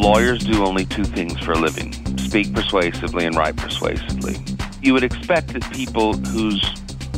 lawyers 0.00 0.42
do 0.42 0.64
only 0.64 0.86
two 0.86 1.04
things 1.04 1.38
for 1.40 1.52
a 1.52 1.58
living 1.58 1.92
speak 2.18 2.54
persuasively 2.54 3.26
and 3.26 3.36
write 3.36 3.56
persuasively. 3.56 4.36
You 4.82 4.94
would 4.94 5.04
expect 5.04 5.52
that 5.52 5.70
people 5.72 6.14
whose 6.14 6.62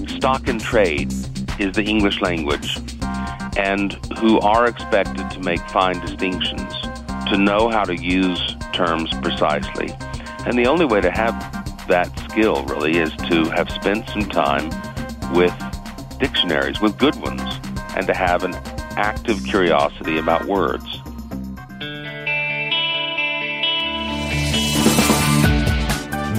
stock 0.09 0.49
in 0.49 0.59
trade 0.59 1.13
is 1.61 1.75
the 1.75 1.85
English 1.85 2.21
language 2.21 2.79
and 3.57 3.93
who 4.19 4.41
are 4.41 4.67
expected 4.67 5.31
to 5.31 5.41
make 5.41 5.61
fine 5.71 6.01
distinctions, 6.01 6.75
to 7.29 7.37
know 7.39 7.69
how 7.69 7.85
to 7.85 7.95
use 7.95 8.57
terms 8.73 9.11
precisely. 9.23 9.91
And 10.45 10.59
the 10.59 10.67
only 10.67 10.85
way 10.85 11.01
to 11.01 11.11
have 11.11 11.87
that 11.87 12.11
skill 12.31 12.65
really 12.65 12.99
is 12.99 13.15
to 13.29 13.45
have 13.51 13.71
spent 13.71 14.09
some 14.09 14.23
time 14.23 14.71
with 15.33 15.55
dictionaries, 16.19 16.81
with 16.81 16.99
good 16.99 17.15
ones, 17.17 17.43
and 17.95 18.07
to 18.09 18.15
have 18.15 18.43
an 18.43 18.55
active 18.97 19.45
curiosity 19.45 20.19
about 20.19 20.47
words. 20.47 20.92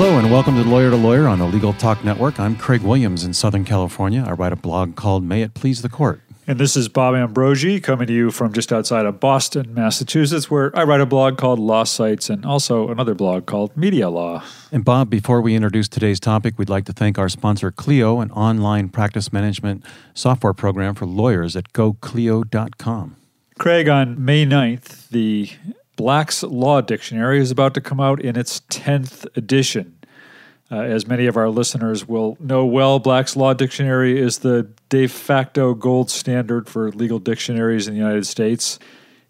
Hello 0.00 0.16
and 0.16 0.30
welcome 0.30 0.54
to 0.54 0.62
Lawyer 0.62 0.90
to 0.90 0.96
Lawyer 0.96 1.26
on 1.26 1.40
the 1.40 1.44
Legal 1.44 1.72
Talk 1.72 2.04
Network. 2.04 2.38
I'm 2.38 2.54
Craig 2.54 2.82
Williams 2.82 3.24
in 3.24 3.34
Southern 3.34 3.64
California. 3.64 4.24
I 4.24 4.30
write 4.30 4.52
a 4.52 4.56
blog 4.56 4.94
called 4.94 5.24
May 5.24 5.42
It 5.42 5.54
Please 5.54 5.82
the 5.82 5.88
Court. 5.88 6.20
And 6.46 6.60
this 6.60 6.76
is 6.76 6.88
Bob 6.88 7.16
Ambrogi 7.16 7.82
coming 7.82 8.06
to 8.06 8.12
you 8.12 8.30
from 8.30 8.52
just 8.52 8.72
outside 8.72 9.06
of 9.06 9.18
Boston, 9.18 9.74
Massachusetts, 9.74 10.48
where 10.48 10.70
I 10.78 10.84
write 10.84 11.00
a 11.00 11.06
blog 11.06 11.36
called 11.36 11.58
Law 11.58 11.82
Sites 11.82 12.30
and 12.30 12.46
also 12.46 12.90
another 12.90 13.16
blog 13.16 13.46
called 13.46 13.76
Media 13.76 14.08
Law. 14.08 14.44
And 14.70 14.84
Bob, 14.84 15.10
before 15.10 15.40
we 15.40 15.56
introduce 15.56 15.88
today's 15.88 16.20
topic, 16.20 16.60
we'd 16.60 16.70
like 16.70 16.84
to 16.84 16.92
thank 16.92 17.18
our 17.18 17.28
sponsor, 17.28 17.72
Clio, 17.72 18.20
an 18.20 18.30
online 18.30 18.90
practice 18.90 19.32
management 19.32 19.84
software 20.14 20.54
program 20.54 20.94
for 20.94 21.06
lawyers 21.06 21.56
at 21.56 21.72
goclio.com. 21.72 23.16
Craig, 23.58 23.88
on 23.88 24.24
May 24.24 24.46
9th, 24.46 25.08
the 25.08 25.50
Black's 25.98 26.44
Law 26.44 26.80
Dictionary 26.80 27.40
is 27.40 27.50
about 27.50 27.74
to 27.74 27.80
come 27.80 27.98
out 28.00 28.20
in 28.20 28.36
its 28.38 28.60
10th 28.70 29.26
edition. 29.36 29.98
Uh, 30.70 30.76
as 30.76 31.08
many 31.08 31.26
of 31.26 31.36
our 31.36 31.48
listeners 31.50 32.06
will 32.06 32.36
know 32.38 32.64
well, 32.64 33.00
Black's 33.00 33.34
Law 33.34 33.52
Dictionary 33.52 34.18
is 34.18 34.38
the 34.38 34.70
de 34.90 35.08
facto 35.08 35.74
gold 35.74 36.08
standard 36.08 36.68
for 36.68 36.92
legal 36.92 37.18
dictionaries 37.18 37.88
in 37.88 37.94
the 37.94 37.98
United 37.98 38.28
States. 38.28 38.78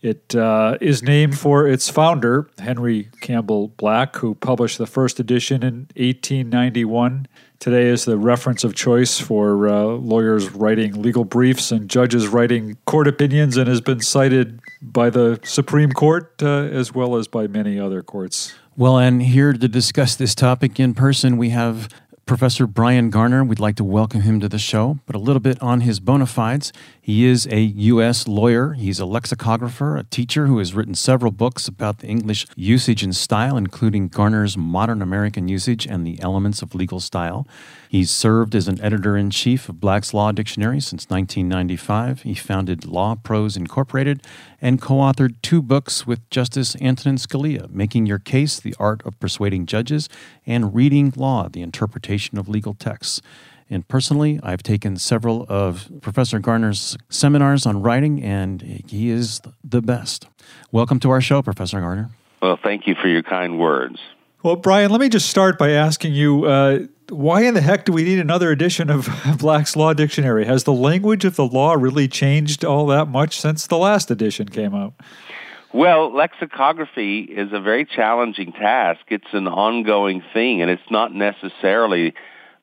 It 0.03 0.35
uh, 0.35 0.77
is 0.81 1.03
named 1.03 1.39
for 1.39 1.67
its 1.67 1.89
founder, 1.89 2.51
Henry 2.59 3.09
Campbell 3.23 3.69
Black, 3.69 4.17
who 4.17 4.35
published 4.35 4.77
the 4.77 4.87
first 4.87 5.19
edition 5.19 5.63
in 5.63 5.89
1891. 5.97 7.29
Today 7.61 7.87
is 7.87 8.05
the 8.05 8.19
reference 8.19 8.63
of 8.63 8.75
choice 8.75 9.19
for 9.19 9.69
uh, 9.69 9.85
lawyers 9.85 10.51
writing 10.51 11.01
legal 11.01 11.25
briefs 11.25 11.73
and 11.73 11.89
judges 11.89 12.29
writing 12.29 12.77
court 12.85 13.09
opinions 13.09 13.57
and 13.57 13.69
has 13.69 13.81
been 13.81 14.01
cited 14.01 14.61
by 14.81 15.11
the 15.11 15.41
Supreme 15.45 15.93
Court 15.93 16.33
uh, 16.43 16.47
as 16.47 16.95
well 16.95 17.17
as 17.17 17.29
by 17.29 17.47
many 17.47 17.79
other 17.79 18.03
courts. 18.03 18.55
Well, 18.77 18.99
and 18.99 19.23
here 19.23 19.53
to 19.53 19.69
discuss 19.69 20.15
this 20.15 20.35
topic 20.35 20.79
in 20.79 20.95
person, 20.95 21.37
we 21.37 21.49
have 21.51 21.89
Professor 22.29 22.67
Bryan 22.67 23.09
Garner. 23.09 23.43
We'd 23.43 23.59
like 23.59 23.77
to 23.77 23.85
welcome 23.85 24.21
him 24.21 24.39
to 24.41 24.49
the 24.51 24.59
show, 24.59 24.99
but 25.07 25.17
a 25.17 25.19
little 25.19 25.41
bit 25.41 25.61
on 25.63 25.81
his 25.81 25.99
bona 25.99 26.27
fides. 26.27 26.73
He 27.01 27.25
is 27.25 27.49
a 27.51 27.61
U.S. 27.61 28.29
lawyer. 28.29 28.75
He's 28.75 29.01
a 29.01 29.07
lexicographer, 29.07 29.97
a 29.97 30.05
teacher 30.05 30.47
who 30.47 30.59
has 30.59 30.75
written 30.75 30.95
several 30.95 31.33
books 31.33 31.67
about 31.67 32.01
the 32.01 32.07
English 32.07 32.47
usage 32.55 33.03
and 33.03 33.17
style, 33.17 33.57
including 33.57 34.09
Garner's 34.09 34.59
Modern 34.59 35.01
American 35.01 35.49
Usage 35.49 35.87
and 35.87 36.07
the 36.07 36.21
Elements 36.21 36.61
of 36.61 36.75
Legal 36.75 37.01
Style. 37.01 37.49
He's 37.89 38.11
served 38.11 38.55
as 38.55 38.69
an 38.69 38.81
editor 38.83 39.17
in 39.17 39.31
chief 39.31 39.69
of 39.69 39.81
Black's 39.81 40.13
Law 40.13 40.31
Dictionary 40.31 40.79
since 40.79 41.09
1995. 41.09 42.23
He 42.23 42.35
founded 42.35 42.83
LawProse 42.83 43.57
Incorporated 43.57 44.23
and 44.61 44.81
co 44.81 44.97
authored 44.97 45.37
two 45.41 45.63
books 45.63 46.07
with 46.07 46.29
Justice 46.29 46.77
Antonin 46.83 47.17
Scalia 47.17 47.71
Making 47.71 48.05
Your 48.05 48.19
Case, 48.19 48.61
The 48.61 48.75
Art 48.79 49.01
of 49.07 49.19
Persuading 49.19 49.65
Judges, 49.65 50.09
and 50.47 50.75
Reading 50.75 51.15
Law, 51.17 51.49
The 51.49 51.63
Interpretation 51.63 52.37
of 52.37 52.47
Legal 52.47 52.75
Texts. 52.75 53.23
And 53.71 53.87
personally, 53.89 54.39
I've 54.43 54.63
taken 54.63 54.97
several 54.97 55.47
of 55.49 55.91
Professor 56.03 56.39
Garner's 56.39 56.97
seminars 57.09 57.65
on 57.65 57.83
writing, 57.83 58.23
and 58.23 58.63
he 58.63 59.09
is 59.09 59.41
the 59.65 59.81
best. 59.81 60.27
Welcome 60.73 61.01
to 61.01 61.11
our 61.11 61.21
show, 61.21 61.43
Professor 61.43 61.81
Garner. 61.81 62.11
Well, 62.43 62.59
thank 62.63 62.87
you 62.87 62.95
for 62.95 63.09
your 63.09 63.23
kind 63.23 63.59
words. 63.59 63.99
Well, 64.45 64.55
Bryan, 64.55 64.93
let 64.93 65.01
me 65.01 65.09
just 65.09 65.29
start 65.29 65.59
by 65.59 65.71
asking 65.71 66.15
you 66.15 66.45
uh, 66.45 66.87
why 67.09 67.43
in 67.43 67.55
the 67.55 67.61
heck 67.61 67.85
do 67.85 67.93
we 67.93 68.05
need 68.05 68.21
another 68.21 68.53
edition 68.53 68.89
of 68.89 69.09
Black's 69.39 69.75
Law 69.75 69.95
Dictionary? 69.95 70.45
Has 70.45 70.63
the 70.63 70.73
language 70.73 71.25
of 71.25 71.35
the 71.35 71.45
law 71.45 71.75
really 71.75 72.07
changed 72.07 72.65
all 72.65 72.87
that 72.87 73.09
much 73.09 73.41
since 73.41 73.67
the 73.67 73.77
last 73.77 74.13
edition 74.13 74.49
came 74.49 74.77
out? 74.77 74.95
Well, 75.75 76.15
lexicography 76.15 77.23
is 77.23 77.53
a 77.53 77.61
very 77.61 77.85
challenging 77.85 78.53
task. 78.53 79.01
It's 79.09 79.33
an 79.33 79.49
ongoing 79.49 80.23
thing, 80.33 80.63
and 80.63 80.71
it's 80.71 80.89
not 80.89 81.13
necessarily 81.13 82.15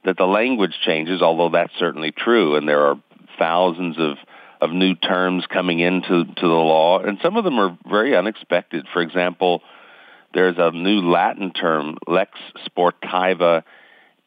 that 0.05 0.15
the 0.15 0.25
language 0.25 0.79
changes, 0.81 1.21
although 1.21 1.49
that's 1.49 1.73
certainly 1.77 2.11
true, 2.11 2.55
and 2.55 2.69
there 2.69 2.85
are 2.85 2.95
thousands 3.37 3.97
of 3.99 4.17
of 4.61 4.71
new 4.71 4.95
terms 4.95 5.45
coming 5.47 5.79
into 5.79 6.23
to 6.23 6.41
the 6.41 6.47
law, 6.47 6.99
and 6.99 7.19
some 7.21 7.35
of 7.35 7.43
them 7.43 7.59
are 7.59 7.77
very 7.87 8.15
unexpected. 8.15 8.87
For 8.93 9.01
example, 9.01 9.61
there's 10.35 10.57
a 10.57 10.69
new 10.71 10.99
Latin 10.99 11.51
term, 11.51 11.97
lex 12.07 12.31
sportiva 12.67 13.63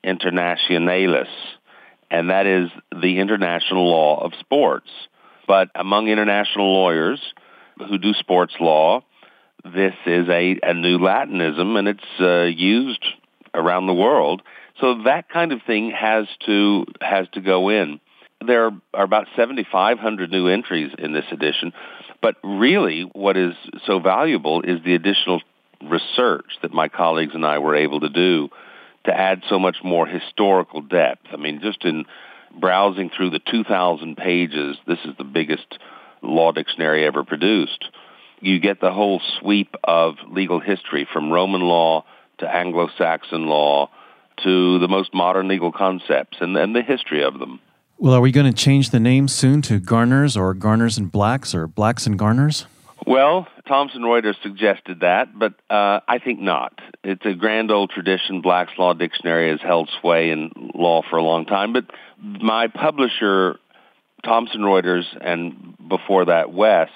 internationalis, 0.05 1.29
and 2.11 2.31
that 2.31 2.47
is 2.47 2.71
the 2.91 3.19
international 3.19 3.89
law 3.89 4.25
of 4.25 4.33
sports. 4.41 4.89
But 5.47 5.69
among 5.75 6.09
international 6.09 6.73
lawyers 6.73 7.21
who 7.79 7.99
do 7.99 8.15
sports 8.15 8.55
law, 8.59 9.05
this 9.65 9.95
is 10.07 10.29
a, 10.29 10.59
a 10.63 10.73
new 10.73 10.99
Latinism, 10.99 11.79
and 11.79 11.89
it's 11.89 12.21
uh, 12.21 12.45
used 12.45 13.05
around 13.55 13.87
the 13.87 13.95
world. 13.95 14.43
So 14.81 15.03
that 15.05 15.29
kind 15.29 15.53
of 15.53 15.61
thing 15.67 15.91
has 15.91 16.27
to 16.47 16.87
has 17.03 17.27
to 17.33 17.43
go 17.43 17.69
in. 17.69 18.01
There 18.47 18.71
are 18.95 19.05
about 19.05 19.27
7,500 19.37 20.31
new 20.31 20.47
entries 20.47 20.93
in 20.97 21.13
this 21.13 21.25
edition, 21.33 21.73
but 22.23 22.37
really 22.43 23.03
what 23.03 23.37
is 23.37 23.55
so 23.85 23.99
valuable 23.99 24.63
is 24.63 24.79
the 24.85 24.95
additional 24.95 25.43
research 25.83 26.47
that 26.63 26.73
my 26.73 26.89
colleagues 26.89 27.35
and 27.35 27.45
I 27.45 27.59
were 27.59 27.77
able 27.77 28.01
to 28.01 28.09
do 28.09 28.49
to 29.05 29.17
add 29.17 29.43
so 29.49 29.59
much 29.59 29.77
more 29.83 30.07
historical 30.07 30.81
depth. 30.81 31.27
I 31.33 31.37
mean, 31.37 31.61
just 31.63 31.85
in 31.85 32.05
browsing 32.59 33.11
through 33.11 33.31
the 33.31 33.41
2,000 33.51 34.17
pages, 34.17 34.77
this 34.87 34.99
is 35.05 35.17
the 35.17 35.25
biggest 35.25 35.79
law 36.23 36.53
dictionary 36.53 37.07
ever 37.07 37.25
produced. 37.25 37.85
You 38.41 38.61
get 38.61 38.81
the 38.81 38.93
whole 38.93 39.21
sweep 39.41 39.75
of 39.85 40.17
legal 40.31 40.61
history 40.61 41.09
from 41.13 41.33
Roman 41.33 41.63
law 41.63 42.05
to 42.39 42.49
Anglo-Saxon 42.49 43.47
law 43.47 43.91
to 44.45 44.79
the 44.79 44.89
most 44.89 45.13
modern 45.13 45.49
legal 45.49 45.73
concepts 45.73 46.39
and, 46.41 46.57
and 46.57 46.75
the 46.75 46.83
history 46.83 47.25
of 47.25 47.39
them. 47.39 47.61
Well, 47.99 48.15
are 48.15 48.21
we 48.21 48.31
going 48.31 48.47
to 48.47 48.57
change 48.57 48.91
the 48.91 49.01
name 49.01 49.27
soon 49.27 49.61
to 49.63 49.81
Garners 49.81 50.37
or 50.37 50.55
Garners 50.55 50.99
and 50.99 51.11
Blacks 51.11 51.53
or 51.53 51.67
Blacks 51.67 52.07
and 52.07 52.17
Garners? 52.17 52.67
Well, 53.09 53.49
Thomson 53.67 54.03
Reuters 54.03 54.35
suggested 54.43 55.01
that, 55.01 55.29
but 55.37 55.55
uh, 55.71 56.01
I 56.07 56.19
think 56.23 56.41
not. 56.41 56.79
It's 57.03 57.25
a 57.25 57.33
grand 57.33 57.71
old 57.71 57.89
tradition. 57.89 58.43
Black's 58.43 58.73
Law 58.77 58.93
Dictionary 58.93 59.51
has 59.51 59.61
held 59.63 59.89
sway 60.01 60.31
in 60.31 60.51
law 60.75 61.01
for 61.09 61.17
a 61.17 61.23
long 61.23 61.47
time, 61.47 61.73
but 61.73 61.87
my 62.23 62.69
publisher, 62.69 63.59
Thomson 64.25 64.61
Reuters, 64.61 65.05
and 65.21 65.75
before 65.89 66.27
that, 66.27 66.53
West, 66.53 66.93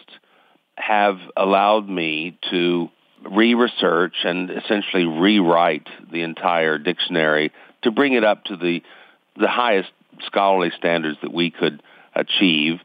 have 0.77 1.17
allowed 1.35 1.89
me 1.89 2.39
to 2.51 2.89
re-research 3.31 4.17
and 4.25 4.51
essentially 4.51 5.07
rewrite 5.07 5.89
the 6.13 6.23
entire 6.23 6.77
dictionary 6.77 7.53
to 7.85 7.91
bring 7.91 8.13
it 8.13 8.25
up 8.25 8.45
to 8.45 8.57
the 8.57 8.83
the 9.39 9.49
highest 9.49 9.91
scholarly 10.27 10.73
standards 10.77 11.17
that 11.23 11.33
we 11.33 11.51
could 11.51 11.83
achieve, 12.15 12.81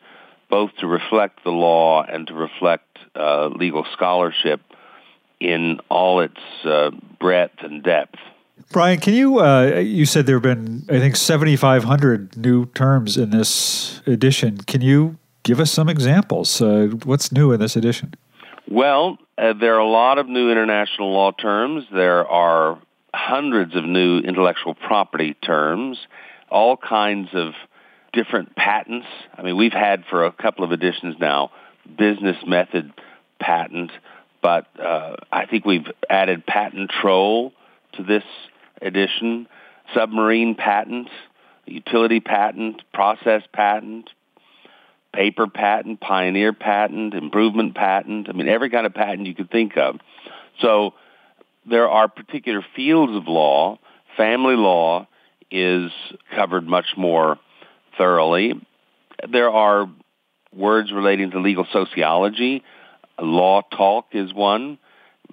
both 0.50 0.72
to 0.80 0.88
reflect 0.88 1.44
the 1.44 1.52
law 1.52 2.04
and 2.04 2.28
to 2.28 2.34
reflect 2.34 2.86
uh, 3.16 3.48
legal 3.48 3.86
scholarship 3.94 4.62
in 5.40 5.80
all 5.90 6.22
its 6.22 6.40
uh, 6.66 6.92
breadth 7.20 7.60
and 7.62 7.84
depth. 7.84 8.16
Bryan, 8.72 9.00
can 9.00 9.14
you? 9.14 9.40
Uh, 9.40 9.80
you 9.80 10.06
said 10.06 10.26
there 10.26 10.38
have 10.38 10.44
been, 10.44 10.84
I 10.90 11.00
think, 11.00 11.16
seventy 11.16 11.56
five 11.56 11.84
hundred 11.84 12.36
new 12.36 12.66
terms 12.66 13.18
in 13.18 13.30
this 13.30 14.02
edition. 14.08 14.58
Can 14.58 14.82
you 14.82 15.18
give 15.44 15.60
us 15.60 15.72
some 15.72 15.90
examples? 15.90 16.62
Uh, 16.62 16.90
what's 17.06 17.32
new 17.32 17.52
in 17.52 17.60
this 17.60 17.76
edition? 17.76 18.16
Well, 18.70 19.18
uh, 19.38 19.54
there 19.54 19.76
are 19.76 19.80
a 19.80 19.88
lot 19.88 20.18
of 20.18 20.28
new 20.28 20.52
international 20.52 21.14
law 21.14 21.32
terms. 21.32 21.86
There 21.94 22.28
are 22.28 22.80
hundreds 23.14 23.76
of 23.76 23.86
new 23.86 24.20
intellectual 24.20 24.74
property 24.74 25.36
terms, 25.36 26.00
all 26.50 26.76
kinds 26.76 27.30
of 27.34 27.54
different 28.14 28.56
patents. 28.56 29.08
I 29.38 29.42
mean, 29.42 29.58
we've 29.58 29.74
had 29.74 30.06
for 30.10 30.26
a 30.26 30.32
couple 30.32 30.64
of 30.64 30.72
editions 30.72 31.16
now 31.20 31.52
business 31.98 32.38
method 32.46 32.92
patent, 33.40 33.92
but 34.42 34.68
uh, 34.80 35.16
I 35.32 35.46
think 35.46 35.66
we've 35.66 35.88
added 36.10 36.46
patent 36.46 36.92
troll 37.02 37.54
to 37.94 38.04
this 38.04 38.24
edition, 38.82 39.48
submarine 39.94 40.56
patent, 40.56 41.10
utility 41.66 42.20
patent, 42.20 42.82
process 42.94 43.44
patent, 43.54 44.10
paper 45.14 45.48
patent, 45.48 46.00
pioneer 46.00 46.54
patent, 46.54 47.14
improvement 47.14 47.76
patent. 47.76 48.30
I 48.30 48.34
mean, 48.34 48.48
every 48.48 48.70
kind 48.70 48.86
of 48.86 48.94
patent 48.94 49.28
you 49.28 49.36
could 49.36 49.50
think 49.50 49.78
of. 49.78 50.00
So 50.62 50.94
there 51.66 51.90
are 51.90 52.08
particular 52.08 52.66
fields 52.76 53.16
of 53.16 53.28
law. 53.28 53.80
Family 54.16 54.56
law 54.56 55.08
is 55.50 55.92
covered 56.36 56.68
much 56.68 56.88
more 56.98 57.40
thoroughly. 57.98 58.54
There 59.30 59.50
are 59.50 59.90
words 60.54 60.92
relating 60.92 61.32
to 61.32 61.40
legal 61.40 61.66
sociology. 61.72 62.64
Law 63.20 63.62
talk 63.62 64.08
is 64.14 64.34
one. 64.34 64.78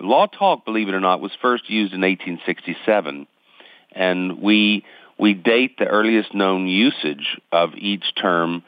Law 0.00 0.26
talk, 0.26 0.64
believe 0.64 0.88
it 0.88 0.94
or 0.94 1.00
not, 1.00 1.20
was 1.20 1.32
first 1.40 1.70
used 1.70 1.93
in 1.93 2.00
1867, 2.00 3.26
and 3.93 4.40
we 4.40 4.84
we 5.19 5.34
date 5.34 5.78
the 5.78 5.87
earliest 5.87 6.34
known 6.34 6.66
usage 6.66 7.38
of 7.52 7.70
each 7.76 8.05
term 8.20 8.64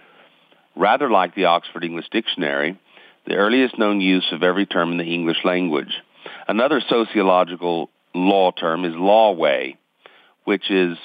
rather 0.77 1.11
like 1.11 1.35
the 1.35 1.47
Oxford 1.47 1.83
English 1.83 2.09
Dictionary, 2.11 2.79
the 3.27 3.35
earliest 3.35 3.79
known 3.79 4.01
use 4.01 4.27
of 4.31 4.43
every 4.43 4.67
term 4.67 4.93
in 4.93 4.99
the 4.99 5.15
English 5.15 5.39
language. 5.45 5.95
Another 6.47 6.81
sociological 6.89 7.91
law 8.15 8.53
term 8.53 8.85
is 8.85 8.95
lawway, 8.95 9.77
which 10.45 10.71
is 10.71 10.97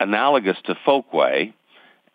analogous 0.00 0.56
to 0.64 0.74
folkway, 0.86 1.52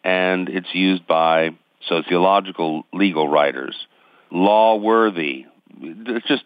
and 0.04 0.50
it's 0.50 0.74
used 0.74 1.06
by 1.08 1.52
sociological 1.88 2.84
legal 2.94 3.28
writers. 3.28 3.76
law 4.32 4.76
worthy. 4.76 5.46
There's 5.82 6.24
just 6.28 6.44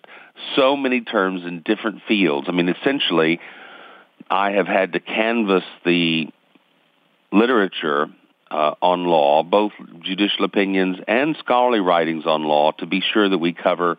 so 0.56 0.78
many 0.78 1.02
terms 1.02 1.44
in 1.44 1.62
different 1.64 2.02
fields. 2.08 2.48
I 2.48 2.54
mean, 2.54 2.70
essentially, 2.70 3.40
I 4.30 4.52
have 4.52 4.68
had 4.68 4.94
to 4.94 5.00
canvass 5.00 5.64
the 5.84 6.28
literature 7.32 8.08
uh, 8.50 8.76
on 8.82 9.06
law, 9.06 9.44
both 9.44 9.74
judicial 10.02 10.46
opinions 10.46 10.98
and 11.08 11.36
scholarly 11.40 11.82
writings 11.82 12.26
on 12.26 12.44
law, 12.44 12.72
to 12.74 12.86
be 12.86 13.02
sure 13.02 13.28
that 13.28 13.38
we 13.38 13.52
cover 13.54 13.98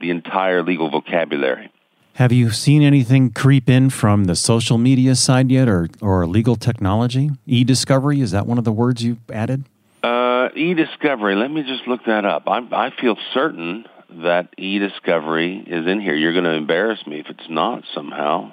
the 0.00 0.10
entire 0.10 0.62
legal 0.62 0.90
vocabulary. 0.90 1.71
Have 2.16 2.30
you 2.30 2.50
seen 2.50 2.82
anything 2.82 3.30
creep 3.30 3.70
in 3.70 3.88
from 3.88 4.24
the 4.24 4.36
social 4.36 4.76
media 4.76 5.14
side 5.14 5.50
yet 5.50 5.66
or, 5.66 5.88
or 6.02 6.26
legal 6.26 6.56
technology? 6.56 7.30
E 7.46 7.64
discovery, 7.64 8.20
is 8.20 8.32
that 8.32 8.46
one 8.46 8.58
of 8.58 8.64
the 8.64 8.72
words 8.72 9.02
you 9.02 9.16
added? 9.32 9.64
Uh, 10.02 10.50
e 10.54 10.74
discovery, 10.74 11.34
let 11.34 11.50
me 11.50 11.62
just 11.62 11.86
look 11.86 12.04
that 12.04 12.26
up. 12.26 12.42
I'm, 12.46 12.72
I 12.74 12.90
feel 12.90 13.16
certain 13.32 13.86
that 14.10 14.52
e 14.58 14.78
discovery 14.78 15.64
is 15.66 15.86
in 15.86 16.00
here. 16.00 16.14
You're 16.14 16.32
going 16.32 16.44
to 16.44 16.52
embarrass 16.52 17.06
me 17.06 17.20
if 17.20 17.28
it's 17.30 17.48
not 17.48 17.84
somehow. 17.94 18.52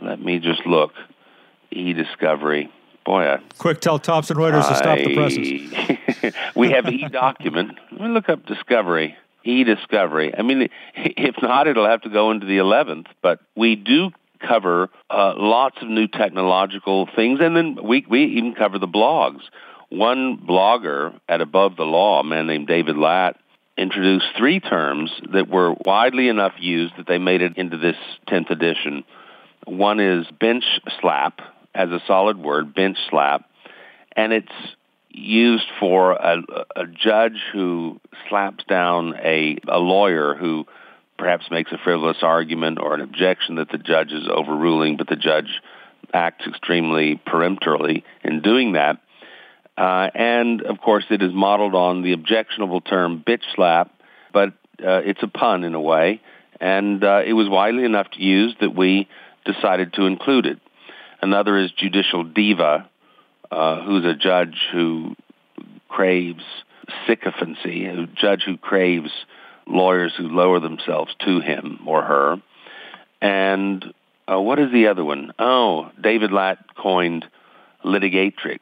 Let 0.00 0.20
me 0.22 0.38
just 0.38 0.64
look. 0.64 0.92
E 1.70 1.92
discovery. 1.92 2.72
Boy, 3.04 3.24
I, 3.24 3.40
quick, 3.58 3.80
tell 3.80 3.98
Thomson 3.98 4.38
Reuters 4.38 4.62
I, 4.62 4.68
to 4.70 4.76
stop 4.76 4.98
the 4.98 5.14
presses. 5.14 6.34
we 6.56 6.70
have 6.70 6.86
e 6.86 7.06
document. 7.08 7.78
Let 7.92 8.00
me 8.00 8.08
look 8.08 8.30
up 8.30 8.46
discovery. 8.46 9.16
E 9.44 9.64
discovery. 9.64 10.32
I 10.36 10.42
mean, 10.42 10.68
if 10.94 11.36
not, 11.42 11.66
it'll 11.66 11.88
have 11.88 12.02
to 12.02 12.10
go 12.10 12.30
into 12.30 12.46
the 12.46 12.58
11th. 12.58 13.06
But 13.22 13.40
we 13.56 13.76
do 13.76 14.10
cover 14.46 14.88
uh, 15.10 15.34
lots 15.36 15.76
of 15.82 15.88
new 15.88 16.08
technological 16.08 17.08
things, 17.14 17.40
and 17.42 17.56
then 17.56 17.78
we 17.82 18.04
we 18.08 18.24
even 18.24 18.54
cover 18.54 18.78
the 18.78 18.88
blogs. 18.88 19.40
One 19.90 20.38
blogger 20.38 21.18
at 21.28 21.40
Above 21.40 21.76
the 21.76 21.84
Law, 21.84 22.20
a 22.20 22.24
man 22.24 22.46
named 22.46 22.68
David 22.68 22.96
Lat, 22.96 23.36
introduced 23.76 24.26
three 24.36 24.60
terms 24.60 25.10
that 25.32 25.48
were 25.48 25.74
widely 25.84 26.28
enough 26.28 26.52
used 26.58 26.94
that 26.96 27.06
they 27.06 27.18
made 27.18 27.42
it 27.42 27.56
into 27.56 27.76
this 27.76 27.96
10th 28.28 28.50
edition. 28.50 29.04
One 29.66 29.98
is 30.00 30.26
bench 30.38 30.64
slap, 31.00 31.40
as 31.74 31.90
a 31.90 32.00
solid 32.06 32.38
word, 32.38 32.74
bench 32.74 32.98
slap, 33.08 33.48
and 34.16 34.32
it's 34.32 34.52
used 35.10 35.66
for 35.78 36.12
a, 36.12 36.42
a 36.76 36.86
judge 36.86 37.40
who 37.52 38.00
slaps 38.28 38.64
down 38.64 39.14
a, 39.16 39.58
a 39.68 39.78
lawyer 39.78 40.34
who 40.34 40.66
perhaps 41.18 41.50
makes 41.50 41.70
a 41.72 41.78
frivolous 41.78 42.18
argument 42.22 42.78
or 42.80 42.94
an 42.94 43.00
objection 43.00 43.56
that 43.56 43.70
the 43.70 43.78
judge 43.78 44.12
is 44.12 44.26
overruling, 44.28 44.96
but 44.96 45.08
the 45.08 45.16
judge 45.16 45.60
acts 46.12 46.46
extremely 46.46 47.20
peremptorily 47.26 48.04
in 48.24 48.40
doing 48.40 48.72
that. 48.72 49.00
Uh, 49.76 50.10
and 50.14 50.62
of 50.62 50.80
course, 50.80 51.04
it 51.10 51.22
is 51.22 51.32
modeled 51.32 51.74
on 51.74 52.02
the 52.02 52.12
objectionable 52.12 52.80
term 52.80 53.22
bitch 53.26 53.42
slap, 53.54 53.92
but 54.32 54.48
uh, 54.82 55.00
it's 55.04 55.22
a 55.22 55.28
pun 55.28 55.64
in 55.64 55.74
a 55.74 55.80
way. 55.80 56.20
And 56.60 57.02
uh, 57.02 57.22
it 57.24 57.32
was 57.32 57.48
widely 57.48 57.84
enough 57.84 58.10
to 58.10 58.22
use 58.22 58.54
that 58.60 58.74
we 58.74 59.08
decided 59.44 59.94
to 59.94 60.04
include 60.04 60.46
it. 60.46 60.58
Another 61.22 61.56
is 61.58 61.70
judicial 61.72 62.24
diva, 62.24 62.89
uh, 63.50 63.82
who's 63.82 64.04
a 64.04 64.14
judge 64.14 64.56
who 64.72 65.14
craves 65.88 66.44
sycophancy, 67.06 67.86
a 67.86 68.06
judge 68.06 68.42
who 68.44 68.56
craves 68.56 69.10
lawyers 69.66 70.12
who 70.16 70.28
lower 70.28 70.60
themselves 70.60 71.14
to 71.24 71.40
him 71.40 71.80
or 71.86 72.02
her. 72.02 72.36
And 73.20 73.84
uh, 74.30 74.40
what 74.40 74.58
is 74.58 74.72
the 74.72 74.88
other 74.88 75.04
one? 75.04 75.32
Oh, 75.38 75.90
David 76.00 76.32
Lat 76.32 76.58
coined 76.76 77.26
litigatrix, 77.84 78.60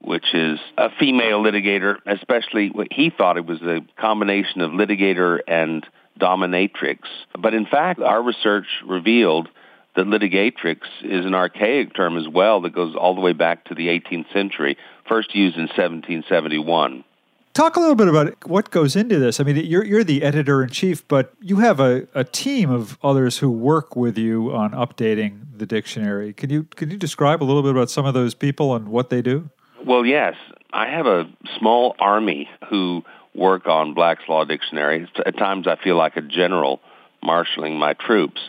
which 0.00 0.34
is 0.34 0.58
a 0.76 0.90
female 0.98 1.42
litigator, 1.42 1.96
especially 2.06 2.70
what 2.70 2.88
he 2.90 3.10
thought 3.10 3.36
it 3.36 3.46
was 3.46 3.62
a 3.62 3.80
combination 4.00 4.60
of 4.60 4.72
litigator 4.72 5.40
and 5.46 5.86
dominatrix. 6.18 6.98
But 7.38 7.54
in 7.54 7.66
fact, 7.66 8.00
our 8.00 8.22
research 8.22 8.66
revealed 8.86 9.48
that 9.94 10.06
litigatrix 10.06 10.80
is 11.02 11.26
an 11.26 11.34
archaic 11.34 11.94
term 11.94 12.16
as 12.16 12.28
well 12.28 12.60
that 12.62 12.74
goes 12.74 12.94
all 12.96 13.14
the 13.14 13.20
way 13.20 13.32
back 13.32 13.64
to 13.66 13.74
the 13.74 13.88
18th 13.88 14.32
century, 14.32 14.76
first 15.08 15.34
used 15.34 15.56
in 15.56 15.62
1771. 15.62 17.04
Talk 17.52 17.76
a 17.76 17.80
little 17.80 17.94
bit 17.94 18.08
about 18.08 18.48
what 18.48 18.70
goes 18.70 18.96
into 18.96 19.18
this. 19.18 19.38
I 19.38 19.44
mean, 19.44 19.56
you're, 19.56 19.84
you're 19.84 20.04
the 20.04 20.22
editor 20.22 20.62
in 20.62 20.70
chief, 20.70 21.06
but 21.06 21.34
you 21.38 21.56
have 21.56 21.80
a, 21.80 22.08
a 22.14 22.24
team 22.24 22.70
of 22.70 22.98
others 23.02 23.38
who 23.38 23.50
work 23.50 23.94
with 23.94 24.16
you 24.16 24.54
on 24.54 24.70
updating 24.70 25.40
the 25.54 25.66
dictionary. 25.66 26.32
Can 26.32 26.48
you, 26.48 26.64
can 26.64 26.90
you 26.90 26.96
describe 26.96 27.42
a 27.42 27.44
little 27.44 27.62
bit 27.62 27.72
about 27.72 27.90
some 27.90 28.06
of 28.06 28.14
those 28.14 28.34
people 28.34 28.74
and 28.74 28.88
what 28.88 29.10
they 29.10 29.20
do? 29.20 29.50
Well, 29.84 30.06
yes. 30.06 30.34
I 30.72 30.86
have 30.86 31.04
a 31.04 31.28
small 31.58 31.94
army 31.98 32.48
who 32.70 33.02
work 33.34 33.66
on 33.66 33.92
Black's 33.92 34.22
Law 34.28 34.46
Dictionary. 34.46 35.06
At 35.26 35.36
times 35.36 35.66
I 35.66 35.76
feel 35.76 35.96
like 35.96 36.16
a 36.16 36.22
general 36.22 36.80
marshaling 37.22 37.78
my 37.78 37.92
troops 37.92 38.40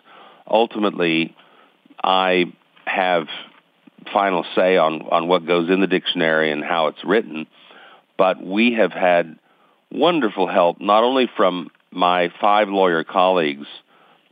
ultimately 0.47 1.35
I 2.03 2.53
have 2.85 3.27
final 4.11 4.45
say 4.55 4.77
on, 4.77 5.01
on 5.03 5.27
what 5.27 5.45
goes 5.45 5.69
in 5.69 5.79
the 5.79 5.87
dictionary 5.87 6.51
and 6.51 6.63
how 6.63 6.87
it's 6.87 7.03
written. 7.05 7.47
But 8.17 8.43
we 8.43 8.73
have 8.73 8.91
had 8.91 9.37
wonderful 9.91 10.47
help 10.47 10.81
not 10.81 11.03
only 11.03 11.29
from 11.37 11.69
my 11.91 12.31
five 12.41 12.67
lawyer 12.69 13.03
colleagues 13.03 13.67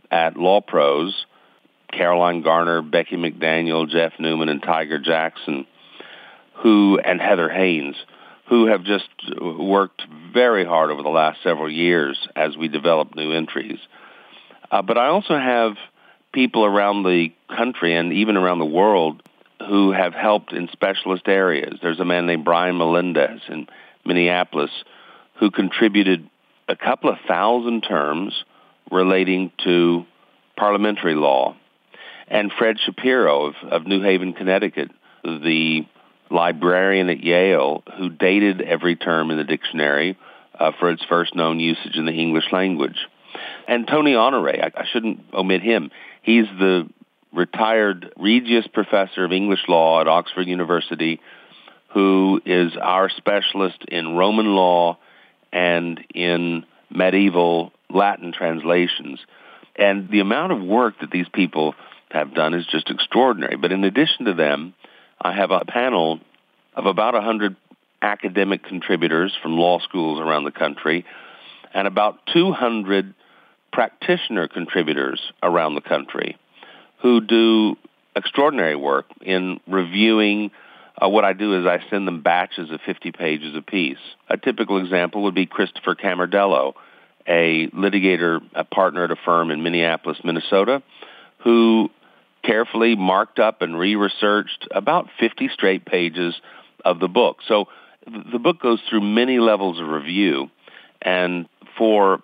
at 0.10 0.36
LawProse, 0.36 1.14
Caroline 1.92 2.42
Garner, 2.42 2.82
Becky 2.82 3.16
McDaniel, 3.16 3.90
Jeff 3.90 4.14
Newman, 4.20 4.50
and 4.50 4.62
Tiger 4.62 5.00
Jackson, 5.00 5.66
who 6.56 7.00
and 7.00 7.22
Heather 7.22 7.50
Haynes, 7.50 7.96
who 8.48 8.68
have 8.68 8.84
just 8.84 9.08
worked 9.40 10.04
very 10.34 10.66
hard 10.66 10.92
over 10.92 11.04
the 11.04 11.10
last 11.10 11.42
several 11.44 11.72
years 11.72 12.28
as 12.36 12.58
we 12.58 12.68
develop 12.68 13.16
new 13.16 13.32
entries. 13.32 13.80
Uh, 14.70 14.82
but 14.82 14.98
I 14.98 15.08
also 15.08 15.38
have 15.38 15.74
people 16.34 16.66
around 16.66 17.04
the 17.04 17.30
country 17.56 17.96
and 17.96 18.14
even 18.14 18.38
around 18.38 18.60
the 18.60 18.66
world 18.66 19.22
who 19.68 19.92
have 19.92 20.14
helped 20.14 20.54
in 20.54 20.70
specialist 20.72 21.28
areas. 21.28 21.78
There's 21.82 22.00
a 22.00 22.06
man 22.06 22.26
named 22.26 22.46
Brian 22.46 22.78
Melendez 22.78 23.42
in 23.48 23.68
Minneapolis 24.06 24.72
who 25.40 25.52
contributed 25.52 26.28
a 26.68 26.76
couple 26.76 27.10
of 27.10 27.18
thousand 27.28 27.82
terms 27.82 28.44
relating 28.92 29.52
to 29.64 30.06
parliamentary 30.58 31.16
law. 31.16 31.56
And 32.28 32.52
Fred 32.58 32.78
Shapiro 32.86 33.48
of, 33.48 33.56
of 33.70 33.88
New 33.88 34.02
Haven, 34.02 34.34
Connecticut, 34.34 34.92
the 35.24 35.86
librarian 36.30 37.10
at 37.10 37.22
Yale 37.22 37.84
who 37.98 38.10
dated 38.10 38.62
every 38.62 38.96
term 38.96 39.32
in 39.32 39.38
the 39.38 39.44
dictionary 39.44 40.18
uh, 40.58 40.72
for 40.80 40.90
its 40.90 41.04
first 41.10 41.36
known 41.36 41.60
usage 41.60 41.96
in 41.96 42.06
the 42.06 42.14
English 42.14 42.46
language. 42.52 42.98
And 43.68 43.88
Tony 43.88 44.16
Honore, 44.16 44.50
I, 44.50 44.72
I 44.76 44.86
shouldn't 44.92 45.22
omit 45.34 45.62
him. 45.62 45.92
He's 46.22 46.46
the 46.60 46.88
retired 47.34 48.14
Regius 48.18 48.68
Professor 48.68 49.24
of 49.24 49.32
English 49.32 49.62
Law 49.68 50.02
at 50.02 50.08
Oxford 50.08 50.48
University, 50.48 51.20
who 51.94 52.42
is 52.46 52.74
our 52.82 53.10
specialist 53.10 53.84
in 53.88 54.16
Roman 54.16 54.48
law 54.48 54.98
and 55.52 56.00
in 56.14 56.66
medieval 56.90 57.72
Latin 57.90 58.32
translations. 58.34 59.20
And 59.76 60.10
the 60.10 60.20
amount 60.20 60.52
of 60.52 60.62
work 60.62 60.96
that 61.02 61.12
these 61.12 61.28
people 61.34 61.76
have 62.12 62.34
done 62.34 62.54
is 62.54 62.66
just 62.68 62.90
extraordinary. 62.90 63.56
But 63.56 63.72
in 63.72 63.84
addition 63.84 64.26
to 64.26 64.34
them, 64.34 64.74
I 65.20 65.34
have 65.34 65.52
a 65.52 65.66
panel 65.66 66.20
of 66.76 66.86
about 66.86 67.14
100 67.14 67.56
academic 68.02 68.64
contributors 68.64 69.34
from 69.42 69.58
law 69.58 69.80
schools 69.80 70.20
around 70.20 70.44
the 70.44 70.52
country 70.52 71.06
and 71.74 71.88
about 71.88 72.20
200 72.34 73.14
practitioner 73.72 74.48
contributors 74.48 75.22
around 75.42 75.76
the 75.76 75.82
country 75.82 76.38
who 77.02 77.22
do 77.22 77.76
extraordinary 78.16 78.76
work 78.76 79.06
in 79.22 79.60
reviewing 79.68 80.52
uh, 81.02 81.10
what 81.10 81.26
I 81.26 81.34
do 81.34 81.60
is 81.60 81.66
I 81.66 81.80
send 81.90 82.08
them 82.08 82.22
batches 82.22 82.70
of 82.70 82.80
50 82.86 83.12
pages 83.12 83.56
apiece. 83.56 83.98
A 84.30 84.38
typical 84.38 84.78
example 84.78 85.24
would 85.24 85.36
be 85.36 85.46
Christopher 85.46 85.96
Camardello, 85.96 86.74
a 87.28 87.68
litigator, 87.70 88.40
a 88.54 88.64
partner 88.64 89.06
at 89.06 89.12
a 89.12 89.16
firm 89.16 89.52
in 89.52 89.64
Minneapolis, 89.64 90.20
Minnesota, 90.24 90.84
who 91.44 91.90
carefully 92.44 92.96
marked 92.96 93.40
up 93.40 93.62
and 93.62 93.78
re-researched 93.78 94.68
about 94.72 95.08
50 95.20 95.50
straight 95.54 95.86
pages 95.86 96.36
of 96.84 97.00
the 97.00 97.08
book. 97.08 97.38
So 97.48 97.66
the 98.06 98.40
book 98.40 98.60
goes 98.60 98.80
through 98.90 99.02
many 99.02 99.40
levels 99.40 99.80
of 99.80 99.88
review, 99.88 100.50
and 101.02 101.48
for 101.78 102.22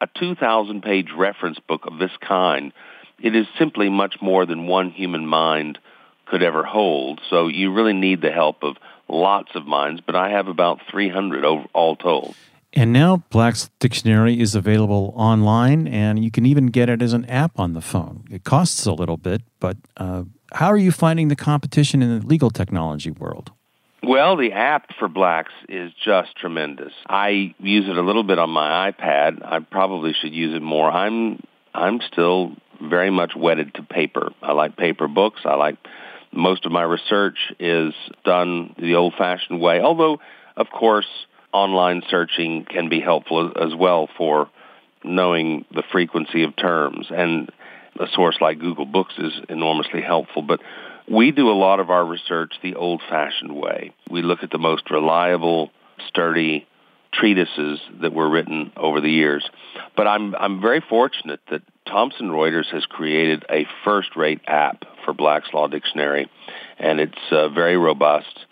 a 0.00 0.08
2,000 0.18 0.82
page 0.82 1.08
reference 1.16 1.58
book 1.60 1.86
of 1.86 1.98
this 1.98 2.12
kind, 2.20 2.72
it 3.22 3.36
is 3.36 3.46
simply 3.58 3.88
much 3.88 4.16
more 4.20 4.46
than 4.46 4.66
one 4.66 4.90
human 4.90 5.26
mind 5.26 5.78
could 6.26 6.42
ever 6.42 6.62
hold. 6.62 7.20
So 7.28 7.48
you 7.48 7.72
really 7.72 7.92
need 7.92 8.22
the 8.22 8.30
help 8.30 8.62
of 8.62 8.76
lots 9.08 9.50
of 9.54 9.66
minds, 9.66 10.00
but 10.04 10.16
I 10.16 10.30
have 10.30 10.48
about 10.48 10.80
300 10.90 11.44
all 11.74 11.96
told. 11.96 12.34
And 12.72 12.92
now 12.92 13.24
Black's 13.30 13.68
Dictionary 13.80 14.38
is 14.40 14.54
available 14.54 15.12
online, 15.16 15.88
and 15.88 16.22
you 16.22 16.30
can 16.30 16.46
even 16.46 16.66
get 16.66 16.88
it 16.88 17.02
as 17.02 17.12
an 17.12 17.24
app 17.24 17.58
on 17.58 17.72
the 17.72 17.80
phone. 17.80 18.24
It 18.30 18.44
costs 18.44 18.86
a 18.86 18.92
little 18.92 19.16
bit, 19.16 19.42
but 19.58 19.76
uh, 19.96 20.22
how 20.52 20.68
are 20.68 20.76
you 20.76 20.92
finding 20.92 21.28
the 21.28 21.36
competition 21.36 22.00
in 22.00 22.20
the 22.20 22.24
legal 22.24 22.50
technology 22.50 23.10
world? 23.10 23.50
Well, 24.02 24.36
the 24.36 24.52
app 24.52 24.94
for 24.98 25.08
Blacks 25.08 25.52
is 25.68 25.92
just 26.02 26.34
tremendous. 26.36 26.92
I 27.06 27.54
use 27.58 27.86
it 27.86 27.96
a 27.96 28.02
little 28.02 28.22
bit 28.22 28.38
on 28.38 28.48
my 28.48 28.90
iPad. 28.90 29.44
I 29.44 29.60
probably 29.60 30.14
should 30.14 30.32
use 30.32 30.54
it 30.54 30.62
more. 30.62 30.90
I'm 30.90 31.42
I'm 31.74 32.00
still 32.10 32.56
very 32.80 33.10
much 33.10 33.32
wedded 33.36 33.74
to 33.74 33.82
paper. 33.82 34.30
I 34.42 34.52
like 34.52 34.76
paper 34.76 35.06
books. 35.06 35.42
I 35.44 35.54
like 35.54 35.76
most 36.32 36.64
of 36.64 36.72
my 36.72 36.82
research 36.82 37.52
is 37.58 37.92
done 38.24 38.74
the 38.78 38.94
old-fashioned 38.94 39.60
way. 39.60 39.80
Although, 39.80 40.20
of 40.56 40.68
course, 40.70 41.06
online 41.52 42.02
searching 42.08 42.64
can 42.64 42.88
be 42.88 43.00
helpful 43.00 43.52
as 43.60 43.74
well 43.74 44.08
for 44.16 44.48
knowing 45.04 45.64
the 45.72 45.82
frequency 45.90 46.44
of 46.44 46.56
terms 46.56 47.08
and 47.10 47.50
a 47.98 48.06
source 48.14 48.36
like 48.40 48.58
Google 48.58 48.86
Books 48.86 49.14
is 49.18 49.32
enormously 49.48 50.00
helpful. 50.00 50.42
But 50.42 50.60
we 51.10 51.32
do 51.32 51.50
a 51.50 51.52
lot 51.52 51.80
of 51.80 51.90
our 51.90 52.04
research 52.04 52.54
the 52.62 52.76
old-fashioned 52.76 53.54
way. 53.54 53.92
We 54.08 54.22
look 54.22 54.42
at 54.42 54.50
the 54.50 54.58
most 54.58 54.90
reliable, 54.90 55.70
sturdy 56.06 56.66
treatises 57.12 57.80
that 58.00 58.12
were 58.12 58.30
written 58.30 58.72
over 58.76 59.00
the 59.00 59.10
years. 59.10 59.48
But 59.96 60.06
I'm 60.06 60.34
I'm 60.36 60.60
very 60.60 60.80
fortunate 60.80 61.40
that 61.50 61.62
Thomson 61.86 62.28
Reuters 62.28 62.72
has 62.72 62.86
created 62.86 63.44
a 63.50 63.66
first-rate 63.84 64.42
app 64.46 64.84
for 65.04 65.12
Black's 65.12 65.52
Law 65.52 65.66
Dictionary, 65.66 66.30
and 66.78 67.00
it's 67.00 67.18
uh, 67.32 67.48
very 67.48 67.76
robust. 67.76 68.46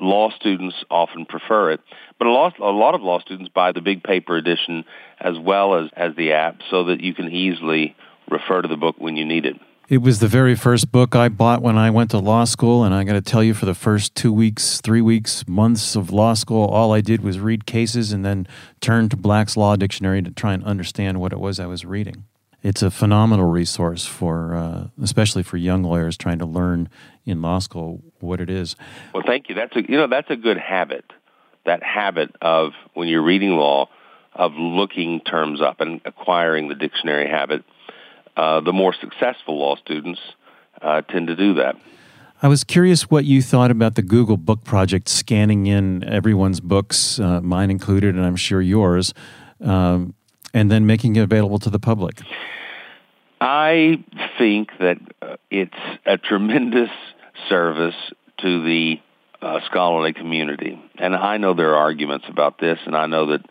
Law 0.00 0.30
students 0.30 0.74
often 0.90 1.26
prefer 1.26 1.72
it, 1.72 1.80
but 2.18 2.26
a 2.26 2.32
lot, 2.32 2.58
a 2.58 2.70
lot 2.70 2.94
of 2.94 3.02
law 3.02 3.20
students 3.20 3.50
buy 3.54 3.70
the 3.70 3.80
big 3.80 4.02
paper 4.02 4.36
edition 4.36 4.84
as 5.20 5.38
well 5.38 5.76
as, 5.76 5.90
as 5.94 6.16
the 6.16 6.32
app 6.32 6.56
so 6.68 6.84
that 6.84 7.00
you 7.00 7.14
can 7.14 7.30
easily 7.30 7.94
refer 8.28 8.60
to 8.60 8.66
the 8.66 8.76
book 8.76 8.96
when 8.98 9.16
you 9.16 9.24
need 9.24 9.46
it. 9.46 9.56
It 9.86 9.98
was 9.98 10.18
the 10.18 10.28
very 10.28 10.54
first 10.54 10.90
book 10.90 11.14
I 11.14 11.28
bought 11.28 11.60
when 11.60 11.76
I 11.76 11.90
went 11.90 12.10
to 12.12 12.18
law 12.18 12.44
school, 12.44 12.84
and 12.84 12.94
I 12.94 13.04
got 13.04 13.12
to 13.12 13.20
tell 13.20 13.44
you, 13.44 13.52
for 13.52 13.66
the 13.66 13.74
first 13.74 14.14
two 14.14 14.32
weeks, 14.32 14.80
three 14.80 15.02
weeks, 15.02 15.46
months 15.46 15.94
of 15.94 16.10
law 16.10 16.32
school, 16.32 16.64
all 16.64 16.94
I 16.94 17.02
did 17.02 17.22
was 17.22 17.38
read 17.38 17.66
cases 17.66 18.10
and 18.10 18.24
then 18.24 18.46
turn 18.80 19.10
to 19.10 19.16
Black's 19.16 19.58
Law 19.58 19.76
Dictionary 19.76 20.22
to 20.22 20.30
try 20.30 20.54
and 20.54 20.64
understand 20.64 21.20
what 21.20 21.34
it 21.34 21.38
was 21.38 21.60
I 21.60 21.66
was 21.66 21.84
reading. 21.84 22.24
It's 22.62 22.80
a 22.80 22.90
phenomenal 22.90 23.44
resource 23.44 24.06
for, 24.06 24.54
uh, 24.54 24.86
especially 25.02 25.42
for 25.42 25.58
young 25.58 25.82
lawyers 25.82 26.16
trying 26.16 26.38
to 26.38 26.46
learn 26.46 26.88
in 27.26 27.42
law 27.42 27.58
school 27.58 28.02
what 28.20 28.40
it 28.40 28.48
is. 28.48 28.76
Well, 29.12 29.22
thank 29.26 29.50
you. 29.50 29.54
That's 29.54 29.76
a 29.76 29.82
you 29.82 29.98
know 29.98 30.06
that's 30.06 30.30
a 30.30 30.36
good 30.36 30.56
habit. 30.56 31.04
That 31.66 31.82
habit 31.82 32.34
of 32.40 32.72
when 32.94 33.08
you're 33.08 33.22
reading 33.22 33.50
law, 33.50 33.90
of 34.32 34.52
looking 34.54 35.20
terms 35.20 35.60
up 35.60 35.82
and 35.82 36.00
acquiring 36.06 36.68
the 36.68 36.74
dictionary 36.74 37.28
habit 37.28 37.64
uh, 38.36 38.60
the 38.60 38.72
more 38.72 38.94
successful 38.94 39.58
law 39.58 39.76
students 39.76 40.20
uh, 40.82 41.02
tend 41.02 41.28
to 41.28 41.36
do 41.36 41.54
that. 41.54 41.76
I 42.42 42.48
was 42.48 42.64
curious 42.64 43.10
what 43.10 43.24
you 43.24 43.40
thought 43.40 43.70
about 43.70 43.94
the 43.94 44.02
Google 44.02 44.36
Book 44.36 44.64
Project 44.64 45.08
scanning 45.08 45.66
in 45.66 46.04
everyone's 46.04 46.60
books, 46.60 47.18
uh, 47.18 47.40
mine 47.40 47.70
included, 47.70 48.16
and 48.16 48.24
I'm 48.24 48.36
sure 48.36 48.60
yours, 48.60 49.14
um, 49.62 50.14
and 50.52 50.70
then 50.70 50.84
making 50.84 51.16
it 51.16 51.20
available 51.20 51.58
to 51.60 51.70
the 51.70 51.78
public. 51.78 52.20
I 53.40 54.04
think 54.36 54.70
that 54.78 54.98
uh, 55.22 55.36
it's 55.50 55.72
a 56.04 56.18
tremendous 56.18 56.90
service 57.48 57.94
to 58.38 58.64
the 58.64 59.00
uh, 59.40 59.60
scholarly 59.66 60.12
community. 60.12 60.80
And 60.98 61.14
I 61.14 61.36
know 61.36 61.54
there 61.54 61.74
are 61.74 61.82
arguments 61.82 62.26
about 62.28 62.58
this, 62.58 62.78
and 62.86 62.96
I 62.96 63.06
know 63.06 63.26
that 63.26 63.46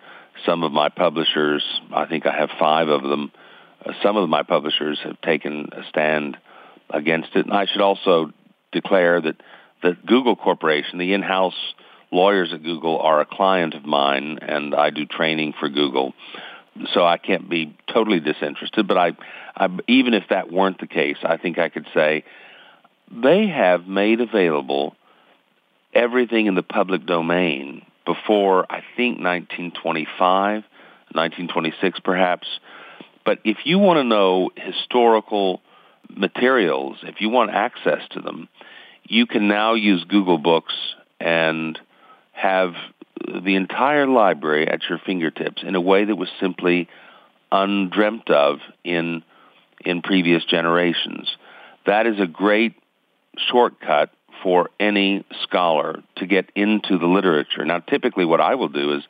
some 0.45 0.63
of 0.63 0.71
my 0.71 0.89
publishers, 0.89 1.63
I 1.93 2.05
think 2.05 2.25
I 2.25 2.35
have 2.35 2.49
five 2.59 2.89
of 2.89 3.03
them, 3.03 3.31
some 4.01 4.17
of 4.17 4.29
my 4.29 4.43
publishers 4.43 4.99
have 5.03 5.19
taken 5.21 5.69
a 5.71 5.83
stand 5.89 6.37
against 6.89 7.35
it. 7.35 7.45
And 7.45 7.53
I 7.53 7.65
should 7.65 7.81
also 7.81 8.31
declare 8.71 9.21
that 9.21 9.35
the 9.81 9.97
Google 10.05 10.35
Corporation, 10.35 10.99
the 10.99 11.13
in-house 11.13 11.55
lawyers 12.11 12.53
at 12.53 12.63
Google, 12.63 12.99
are 12.99 13.21
a 13.21 13.25
client 13.25 13.73
of 13.73 13.85
mine, 13.85 14.39
and 14.41 14.73
I 14.73 14.89
do 14.89 15.05
training 15.05 15.53
for 15.59 15.69
Google. 15.69 16.13
So 16.93 17.05
I 17.05 17.17
can't 17.17 17.49
be 17.49 17.75
totally 17.91 18.19
disinterested, 18.19 18.87
but 18.87 18.97
I, 18.97 19.11
I 19.55 19.67
even 19.87 20.13
if 20.13 20.23
that 20.29 20.51
weren't 20.51 20.79
the 20.79 20.87
case, 20.87 21.17
I 21.23 21.37
think 21.37 21.59
I 21.59 21.69
could 21.69 21.85
say 21.93 22.23
they 23.11 23.47
have 23.47 23.87
made 23.87 24.21
available 24.21 24.95
everything 25.93 26.47
in 26.47 26.55
the 26.55 26.63
public 26.63 27.05
domain 27.05 27.85
before 28.05 28.65
I 28.69 28.81
think 28.97 29.19
1925, 29.19 30.63
1926 31.13 31.99
perhaps. 31.99 32.47
But 33.25 33.39
if 33.43 33.57
you 33.65 33.79
want 33.79 33.97
to 33.97 34.03
know 34.03 34.51
historical 34.55 35.61
materials, 36.09 36.97
if 37.03 37.21
you 37.21 37.29
want 37.29 37.51
access 37.51 38.01
to 38.11 38.21
them, 38.21 38.49
you 39.03 39.25
can 39.25 39.47
now 39.47 39.73
use 39.73 40.03
Google 40.05 40.37
Books 40.37 40.73
and 41.19 41.79
have 42.31 42.73
the 43.27 43.55
entire 43.55 44.07
library 44.07 44.67
at 44.67 44.81
your 44.89 44.99
fingertips 44.99 45.63
in 45.63 45.75
a 45.75 45.81
way 45.81 46.05
that 46.05 46.15
was 46.15 46.29
simply 46.39 46.89
undreamt 47.51 48.29
of 48.29 48.59
in 48.83 49.23
in 49.85 50.01
previous 50.01 50.43
generations. 50.45 51.35
That 51.85 52.07
is 52.07 52.19
a 52.19 52.27
great 52.27 52.75
shortcut 53.37 54.11
for 54.41 54.69
any 54.79 55.25
scholar 55.41 56.01
to 56.17 56.25
get 56.25 56.49
into 56.55 56.97
the 56.97 57.05
literature. 57.05 57.65
Now 57.65 57.79
typically 57.79 58.25
what 58.25 58.41
I 58.41 58.55
will 58.55 58.69
do 58.69 58.93
is 58.93 59.03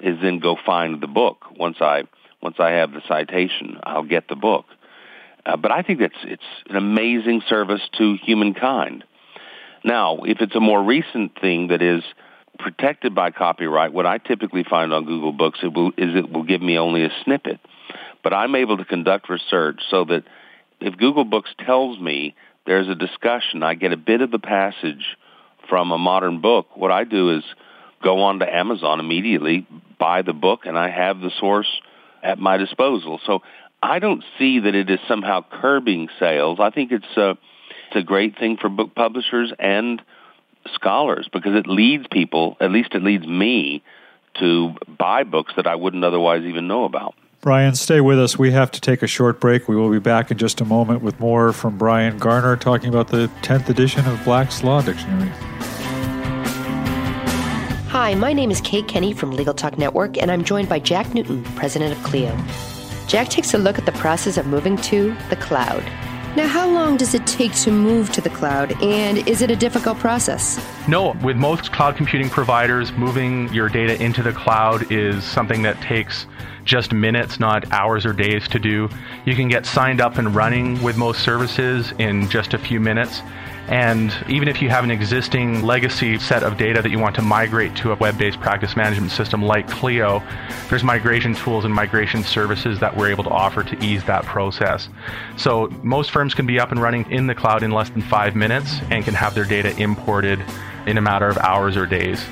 is 0.00 0.18
then 0.20 0.40
go 0.40 0.56
find 0.66 1.00
the 1.00 1.06
book 1.06 1.44
once 1.56 1.76
I 1.80 2.04
once 2.42 2.56
I 2.58 2.70
have 2.72 2.92
the 2.92 3.02
citation, 3.06 3.78
I'll 3.82 4.02
get 4.02 4.28
the 4.28 4.36
book. 4.36 4.66
Uh, 5.44 5.56
but 5.56 5.70
I 5.70 5.82
think 5.82 6.00
that's 6.00 6.14
it's 6.24 6.42
an 6.68 6.76
amazing 6.76 7.42
service 7.48 7.82
to 7.98 8.16
humankind. 8.22 9.04
Now, 9.84 10.18
if 10.24 10.40
it's 10.40 10.54
a 10.54 10.60
more 10.60 10.82
recent 10.82 11.40
thing 11.40 11.68
that 11.68 11.82
is 11.82 12.02
protected 12.58 13.14
by 13.14 13.30
copyright, 13.30 13.92
what 13.92 14.06
I 14.06 14.18
typically 14.18 14.64
find 14.68 14.92
on 14.92 15.04
Google 15.04 15.32
Books 15.32 15.58
it 15.62 15.72
will, 15.72 15.88
is 15.96 16.14
it 16.14 16.30
will 16.30 16.44
give 16.44 16.62
me 16.62 16.78
only 16.78 17.04
a 17.04 17.10
snippet. 17.24 17.58
But 18.22 18.32
I'm 18.32 18.54
able 18.54 18.76
to 18.76 18.84
conduct 18.84 19.28
research 19.28 19.80
so 19.90 20.04
that 20.04 20.22
if 20.80 20.96
Google 20.96 21.24
Books 21.24 21.50
tells 21.64 21.98
me 21.98 22.36
there's 22.66 22.88
a 22.88 22.94
discussion, 22.94 23.62
I 23.64 23.74
get 23.74 23.92
a 23.92 23.96
bit 23.96 24.20
of 24.20 24.30
the 24.30 24.38
passage 24.38 25.16
from 25.68 25.90
a 25.90 25.98
modern 25.98 26.40
book. 26.40 26.76
What 26.76 26.92
I 26.92 27.02
do 27.02 27.36
is 27.36 27.44
go 28.02 28.22
on 28.22 28.38
to 28.40 28.54
Amazon 28.54 29.00
immediately, 29.00 29.66
buy 29.98 30.22
the 30.22 30.32
book, 30.32 30.60
and 30.66 30.78
I 30.78 30.90
have 30.90 31.20
the 31.20 31.30
source 31.40 31.68
at 32.22 32.38
my 32.38 32.56
disposal. 32.56 33.20
So 33.26 33.40
I 33.82 33.98
don't 33.98 34.22
see 34.38 34.60
that 34.60 34.74
it 34.74 34.88
is 34.90 35.00
somehow 35.08 35.44
curbing 35.50 36.08
sales. 36.18 36.58
I 36.60 36.70
think 36.70 36.92
it's 36.92 37.16
a, 37.16 37.30
it's 37.30 37.96
a 37.96 38.02
great 38.02 38.38
thing 38.38 38.56
for 38.56 38.68
book 38.68 38.94
publishers 38.94 39.52
and 39.58 40.00
scholars 40.74 41.28
because 41.32 41.54
it 41.54 41.66
leads 41.66 42.06
people, 42.10 42.56
at 42.60 42.70
least 42.70 42.94
it 42.94 43.02
leads 43.02 43.26
me, 43.26 43.82
to 44.38 44.74
buy 44.86 45.24
books 45.24 45.52
that 45.56 45.66
I 45.66 45.74
wouldn't 45.74 46.04
otherwise 46.04 46.44
even 46.44 46.66
know 46.68 46.84
about. 46.84 47.14
Bryan, 47.42 47.74
stay 47.74 48.00
with 48.00 48.20
us. 48.20 48.38
We 48.38 48.52
have 48.52 48.70
to 48.70 48.80
take 48.80 49.02
a 49.02 49.08
short 49.08 49.40
break. 49.40 49.66
We 49.66 49.74
will 49.74 49.90
be 49.90 49.98
back 49.98 50.30
in 50.30 50.38
just 50.38 50.60
a 50.60 50.64
moment 50.64 51.02
with 51.02 51.18
more 51.18 51.52
from 51.52 51.76
Bryan 51.76 52.16
Garner 52.18 52.56
talking 52.56 52.88
about 52.88 53.08
the 53.08 53.28
10th 53.42 53.68
edition 53.68 54.06
of 54.06 54.22
Black's 54.22 54.62
Law 54.62 54.80
Dictionary. 54.80 55.32
Hi, 57.92 58.14
my 58.14 58.32
name 58.32 58.50
is 58.50 58.62
Kate 58.62 58.88
Kenny 58.88 59.12
from 59.12 59.32
Legal 59.32 59.52
Talk 59.52 59.76
Network, 59.76 60.16
and 60.16 60.30
I'm 60.30 60.44
joined 60.44 60.66
by 60.66 60.78
Jack 60.78 61.12
Newton, 61.12 61.44
president 61.56 61.92
of 61.92 62.02
Clio. 62.02 62.34
Jack 63.06 63.28
takes 63.28 63.52
a 63.52 63.58
look 63.58 63.78
at 63.78 63.84
the 63.84 63.92
process 63.92 64.38
of 64.38 64.46
moving 64.46 64.78
to 64.78 65.14
the 65.28 65.36
cloud. 65.36 65.84
Now, 66.34 66.46
how 66.48 66.66
long 66.70 66.96
does 66.96 67.12
it 67.12 67.26
take 67.26 67.54
to 67.56 67.70
move 67.70 68.10
to 68.12 68.22
the 68.22 68.30
cloud, 68.30 68.82
and 68.82 69.18
is 69.28 69.42
it 69.42 69.50
a 69.50 69.56
difficult 69.56 69.98
process? 69.98 70.58
No, 70.88 71.14
with 71.22 71.36
most 71.36 71.70
cloud 71.72 71.96
computing 71.96 72.30
providers, 72.30 72.92
moving 72.92 73.52
your 73.52 73.68
data 73.68 74.02
into 74.02 74.22
the 74.22 74.32
cloud 74.32 74.90
is 74.90 75.22
something 75.22 75.60
that 75.60 75.78
takes 75.82 76.24
just 76.64 76.94
minutes, 76.94 77.38
not 77.38 77.70
hours 77.72 78.06
or 78.06 78.14
days 78.14 78.48
to 78.48 78.58
do. 78.58 78.88
You 79.26 79.34
can 79.34 79.48
get 79.48 79.66
signed 79.66 80.00
up 80.00 80.16
and 80.16 80.34
running 80.34 80.82
with 80.82 80.96
most 80.96 81.22
services 81.22 81.92
in 81.98 82.30
just 82.30 82.54
a 82.54 82.58
few 82.58 82.80
minutes. 82.80 83.20
And 83.68 84.14
even 84.28 84.48
if 84.48 84.60
you 84.60 84.68
have 84.70 84.84
an 84.84 84.90
existing 84.90 85.62
legacy 85.62 86.18
set 86.18 86.42
of 86.42 86.56
data 86.56 86.82
that 86.82 86.90
you 86.90 86.98
want 86.98 87.14
to 87.16 87.22
migrate 87.22 87.74
to 87.76 87.92
a 87.92 87.96
web 87.96 88.18
based 88.18 88.40
practice 88.40 88.76
management 88.76 89.12
system 89.12 89.42
like 89.42 89.68
Clio, 89.68 90.22
there's 90.68 90.84
migration 90.84 91.34
tools 91.34 91.64
and 91.64 91.72
migration 91.72 92.24
services 92.24 92.80
that 92.80 92.96
we're 92.96 93.10
able 93.10 93.24
to 93.24 93.30
offer 93.30 93.62
to 93.62 93.84
ease 93.84 94.04
that 94.04 94.24
process. 94.24 94.88
So 95.36 95.68
most 95.82 96.10
firms 96.10 96.34
can 96.34 96.46
be 96.46 96.58
up 96.58 96.72
and 96.72 96.82
running 96.82 97.10
in 97.10 97.26
the 97.26 97.34
cloud 97.34 97.62
in 97.62 97.70
less 97.70 97.90
than 97.90 98.02
five 98.02 98.34
minutes 98.34 98.80
and 98.90 99.04
can 99.04 99.14
have 99.14 99.34
their 99.34 99.44
data 99.44 99.76
imported 99.80 100.44
in 100.86 100.98
a 100.98 101.00
matter 101.00 101.28
of 101.28 101.38
hours 101.38 101.76
or 101.76 101.86
days. 101.86 102.24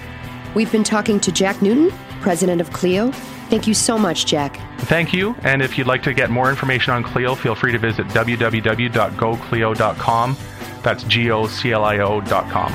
We've 0.55 0.73
been 0.73 0.85
talking 0.85 1.21
to 1.21 1.31
Jack 1.31 1.63
Newton, 1.63 1.93
president 2.21 2.61
of 2.61 2.73
Clio. 2.73 3.13
Thank 3.51 3.67
you 3.67 3.75
so 3.75 3.99
much, 3.99 4.27
Jack. 4.27 4.61
Thank 4.83 5.13
you. 5.13 5.35
And 5.43 5.63
if 5.63 5.79
you'd 5.79 5.87
like 5.87 6.03
to 6.05 6.15
get 6.15 6.31
more 6.31 6.51
information 6.51 6.93
on 6.93 7.03
Clio, 7.03 7.35
feel 7.35 7.55
free 7.55 7.73
to 7.73 7.79
visit 7.79 8.07
www.goclio.com. 8.09 10.37
That's 10.83 11.05
G 11.05 11.31
O 11.31 11.47
C 11.47 11.73
L 11.73 11.85
I 11.85 11.99
O 11.99 12.21
dot 12.21 12.49
com. 12.51 12.73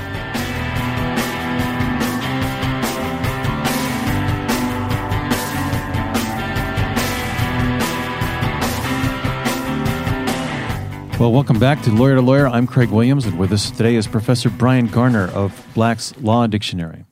Well, 11.17 11.31
welcome 11.31 11.57
back 11.59 11.81
to 11.83 11.91
Lawyer 11.91 12.15
to 12.15 12.21
Lawyer. 12.21 12.47
I'm 12.47 12.67
Craig 12.67 12.89
Williams, 12.89 13.25
and 13.25 13.39
with 13.39 13.53
us 13.53 13.71
today 13.71 13.95
is 13.95 14.05
Professor 14.05 14.49
Bryan 14.49 14.87
Garner 14.87 15.29
of 15.29 15.65
Black's 15.73 16.13
Law 16.17 16.45
Dictionary. 16.45 17.05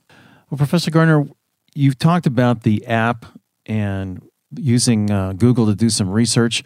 Well, 0.50 0.58
Professor 0.58 0.90
Garner, 0.90 1.26
you've 1.74 1.98
talked 1.98 2.26
about 2.26 2.64
the 2.64 2.86
app 2.86 3.24
and 3.64 4.22
using 4.54 5.10
uh, 5.10 5.32
Google 5.32 5.66
to 5.66 5.74
do 5.74 5.88
some 5.88 6.10
research. 6.10 6.62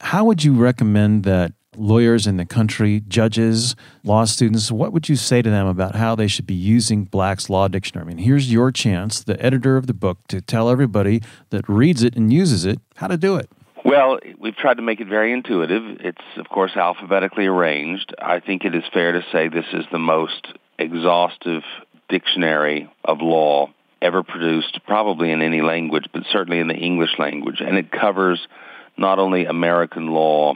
How 0.00 0.24
would 0.24 0.44
you 0.44 0.54
recommend 0.54 1.24
that 1.24 1.52
lawyers 1.76 2.26
in 2.26 2.36
the 2.36 2.44
country, 2.44 3.02
judges, 3.08 3.76
law 4.04 4.24
students, 4.24 4.70
what 4.70 4.92
would 4.92 5.08
you 5.08 5.16
say 5.16 5.42
to 5.42 5.50
them 5.50 5.66
about 5.66 5.94
how 5.94 6.14
they 6.14 6.26
should 6.26 6.46
be 6.46 6.54
using 6.54 7.04
Black's 7.04 7.50
Law 7.50 7.68
Dictionary? 7.68 8.04
I 8.04 8.08
mean, 8.08 8.18
here's 8.18 8.52
your 8.52 8.72
chance, 8.72 9.22
the 9.22 9.42
editor 9.44 9.76
of 9.76 9.86
the 9.86 9.94
book, 9.94 10.18
to 10.28 10.40
tell 10.40 10.68
everybody 10.70 11.22
that 11.50 11.68
reads 11.68 12.02
it 12.02 12.16
and 12.16 12.32
uses 12.32 12.64
it 12.64 12.80
how 12.96 13.06
to 13.06 13.16
do 13.16 13.36
it. 13.36 13.50
Well, 13.84 14.18
we've 14.40 14.56
tried 14.56 14.78
to 14.78 14.82
make 14.82 15.00
it 15.00 15.06
very 15.06 15.32
intuitive. 15.32 16.00
It's, 16.00 16.24
of 16.36 16.48
course, 16.48 16.72
alphabetically 16.74 17.46
arranged. 17.46 18.14
I 18.20 18.40
think 18.40 18.64
it 18.64 18.74
is 18.74 18.82
fair 18.92 19.12
to 19.12 19.22
say 19.30 19.48
this 19.48 19.66
is 19.72 19.84
the 19.92 19.98
most 19.98 20.48
exhaustive 20.78 21.62
dictionary 22.08 22.90
of 23.04 23.20
law 23.20 23.70
ever 24.02 24.22
produced, 24.22 24.80
probably 24.86 25.30
in 25.30 25.40
any 25.40 25.62
language, 25.62 26.06
but 26.12 26.24
certainly 26.30 26.58
in 26.58 26.68
the 26.68 26.74
English 26.74 27.18
language. 27.18 27.60
And 27.60 27.76
it 27.78 27.90
covers 27.90 28.46
not 28.96 29.18
only 29.18 29.46
American 29.46 30.08
law, 30.08 30.54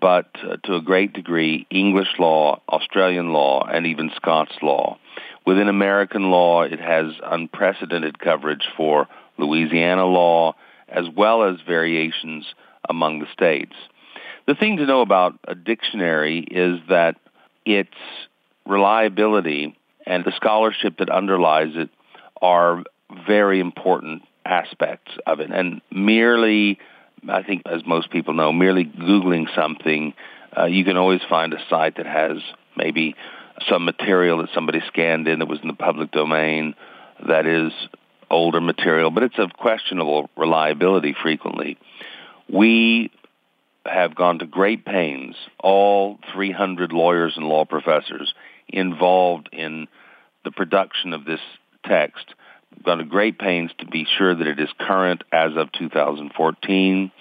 but 0.00 0.28
uh, 0.42 0.56
to 0.64 0.76
a 0.76 0.82
great 0.82 1.12
degree, 1.12 1.66
English 1.70 2.08
law, 2.18 2.60
Australian 2.68 3.32
law, 3.32 3.64
and 3.66 3.86
even 3.86 4.10
Scots 4.16 4.54
law. 4.62 4.98
Within 5.46 5.68
American 5.68 6.30
law, 6.30 6.62
it 6.62 6.80
has 6.80 7.12
unprecedented 7.24 8.18
coverage 8.18 8.68
for 8.76 9.08
Louisiana 9.38 10.04
law, 10.04 10.54
as 10.88 11.06
well 11.16 11.42
as 11.42 11.56
variations 11.66 12.44
among 12.88 13.20
the 13.20 13.26
states. 13.32 13.74
The 14.46 14.54
thing 14.54 14.78
to 14.78 14.86
know 14.86 15.00
about 15.00 15.38
a 15.46 15.54
dictionary 15.54 16.40
is 16.40 16.80
that 16.88 17.16
its 17.64 17.94
reliability 18.66 19.76
and 20.06 20.24
the 20.24 20.32
scholarship 20.36 20.98
that 20.98 21.10
underlies 21.10 21.72
it 21.74 21.90
are 22.40 22.82
very 23.26 23.60
important 23.60 24.22
aspects 24.44 25.12
of 25.26 25.40
it. 25.40 25.50
And 25.50 25.80
merely 25.90 26.78
I 27.28 27.42
think, 27.42 27.62
as 27.66 27.86
most 27.86 28.10
people 28.10 28.34
know, 28.34 28.52
merely 28.52 28.84
Googling 28.84 29.46
something, 29.54 30.14
uh, 30.56 30.66
you 30.66 30.84
can 30.84 30.96
always 30.96 31.20
find 31.28 31.52
a 31.52 31.58
site 31.68 31.96
that 31.96 32.06
has 32.06 32.38
maybe 32.76 33.14
some 33.68 33.84
material 33.84 34.38
that 34.38 34.50
somebody 34.54 34.80
scanned 34.86 35.26
in 35.28 35.40
that 35.40 35.48
was 35.48 35.60
in 35.62 35.68
the 35.68 35.74
public 35.74 36.10
domain 36.10 36.74
that 37.26 37.46
is 37.46 37.72
older 38.30 38.60
material, 38.60 39.10
but 39.10 39.22
it's 39.22 39.38
of 39.38 39.52
questionable 39.54 40.30
reliability 40.36 41.14
frequently. 41.20 41.78
We 42.48 43.10
have 43.84 44.14
gone 44.14 44.38
to 44.40 44.46
great 44.46 44.84
pains, 44.84 45.34
all 45.58 46.18
300 46.34 46.92
lawyers 46.92 47.34
and 47.36 47.46
law 47.46 47.64
professors 47.64 48.32
involved 48.68 49.48
in 49.52 49.88
the 50.44 50.50
production 50.50 51.12
of 51.12 51.24
this 51.24 51.40
text 51.84 52.34
gone 52.84 52.98
to 52.98 53.04
great 53.04 53.38
pains 53.38 53.70
to 53.78 53.86
be 53.86 54.06
sure 54.16 54.34
that 54.34 54.46
it 54.46 54.58
is 54.58 54.68
current 54.78 55.22
as 55.32 55.52
of 55.56 55.72
2014, 55.72 57.12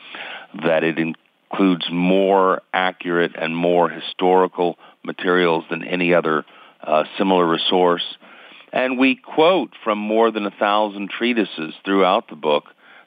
that 0.64 0.84
it 0.84 0.98
includes 0.98 1.86
more 1.92 2.62
accurate 2.74 3.36
and 3.38 3.56
more 3.56 3.90
historical 3.90 4.78
materials 5.04 5.64
than 5.70 5.84
any 5.84 6.14
other 6.14 6.46
uh, 6.82 7.04
similar 7.18 7.46
resource. 7.48 8.04
And 8.72 8.98
we 8.98 9.16
quote 9.16 9.72
from 9.84 9.98
more 9.98 10.32
than 10.32 10.46
a 10.46 10.52
thousand 10.52 11.10
treatises 11.10 11.74
throughout 11.86 12.30
the 12.30 12.36
book, 12.36 12.66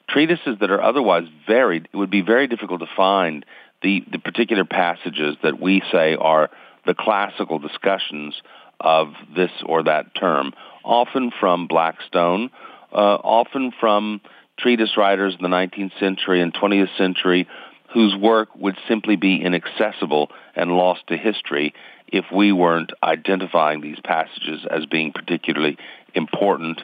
treatises 0.09 0.57
that 0.59 0.71
are 0.71 0.81
otherwise 0.81 1.25
very, 1.47 1.77
it 1.77 1.95
would 1.95 2.11
be 2.11 2.21
very 2.21 2.47
difficult 2.47 2.81
to 2.81 2.89
find 2.95 3.45
the, 3.81 4.03
the 4.11 4.19
particular 4.19 4.65
passages 4.65 5.37
that 5.43 5.59
we 5.59 5.81
say 5.91 6.15
are 6.15 6.49
the 6.85 6.93
classical 6.93 7.59
discussions 7.59 8.35
of 8.79 9.13
this 9.35 9.51
or 9.65 9.83
that 9.83 10.13
term 10.15 10.53
often 10.83 11.31
from 11.39 11.67
Blackstone, 11.67 12.49
uh, 12.91 12.95
often 12.95 13.71
from 13.79 14.21
treatise 14.57 14.97
writers 14.97 15.35
in 15.35 15.43
the 15.43 15.55
19th 15.55 15.97
century 15.99 16.41
and 16.41 16.53
20th 16.53 16.95
century 16.97 17.47
whose 17.93 18.15
work 18.15 18.49
would 18.55 18.77
simply 18.87 19.15
be 19.15 19.41
inaccessible 19.41 20.31
and 20.55 20.71
lost 20.71 21.01
to 21.07 21.17
history 21.17 21.73
if 22.07 22.25
we 22.33 22.51
weren't 22.51 22.91
identifying 23.03 23.81
these 23.81 23.99
passages 24.03 24.65
as 24.69 24.85
being 24.85 25.11
particularly 25.11 25.77
important 26.13 26.81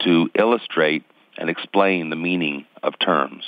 to 0.00 0.28
illustrate 0.34 1.04
and 1.38 1.48
explain 1.48 2.10
the 2.10 2.16
meaning 2.16 2.66
of 2.82 2.98
terms. 2.98 3.44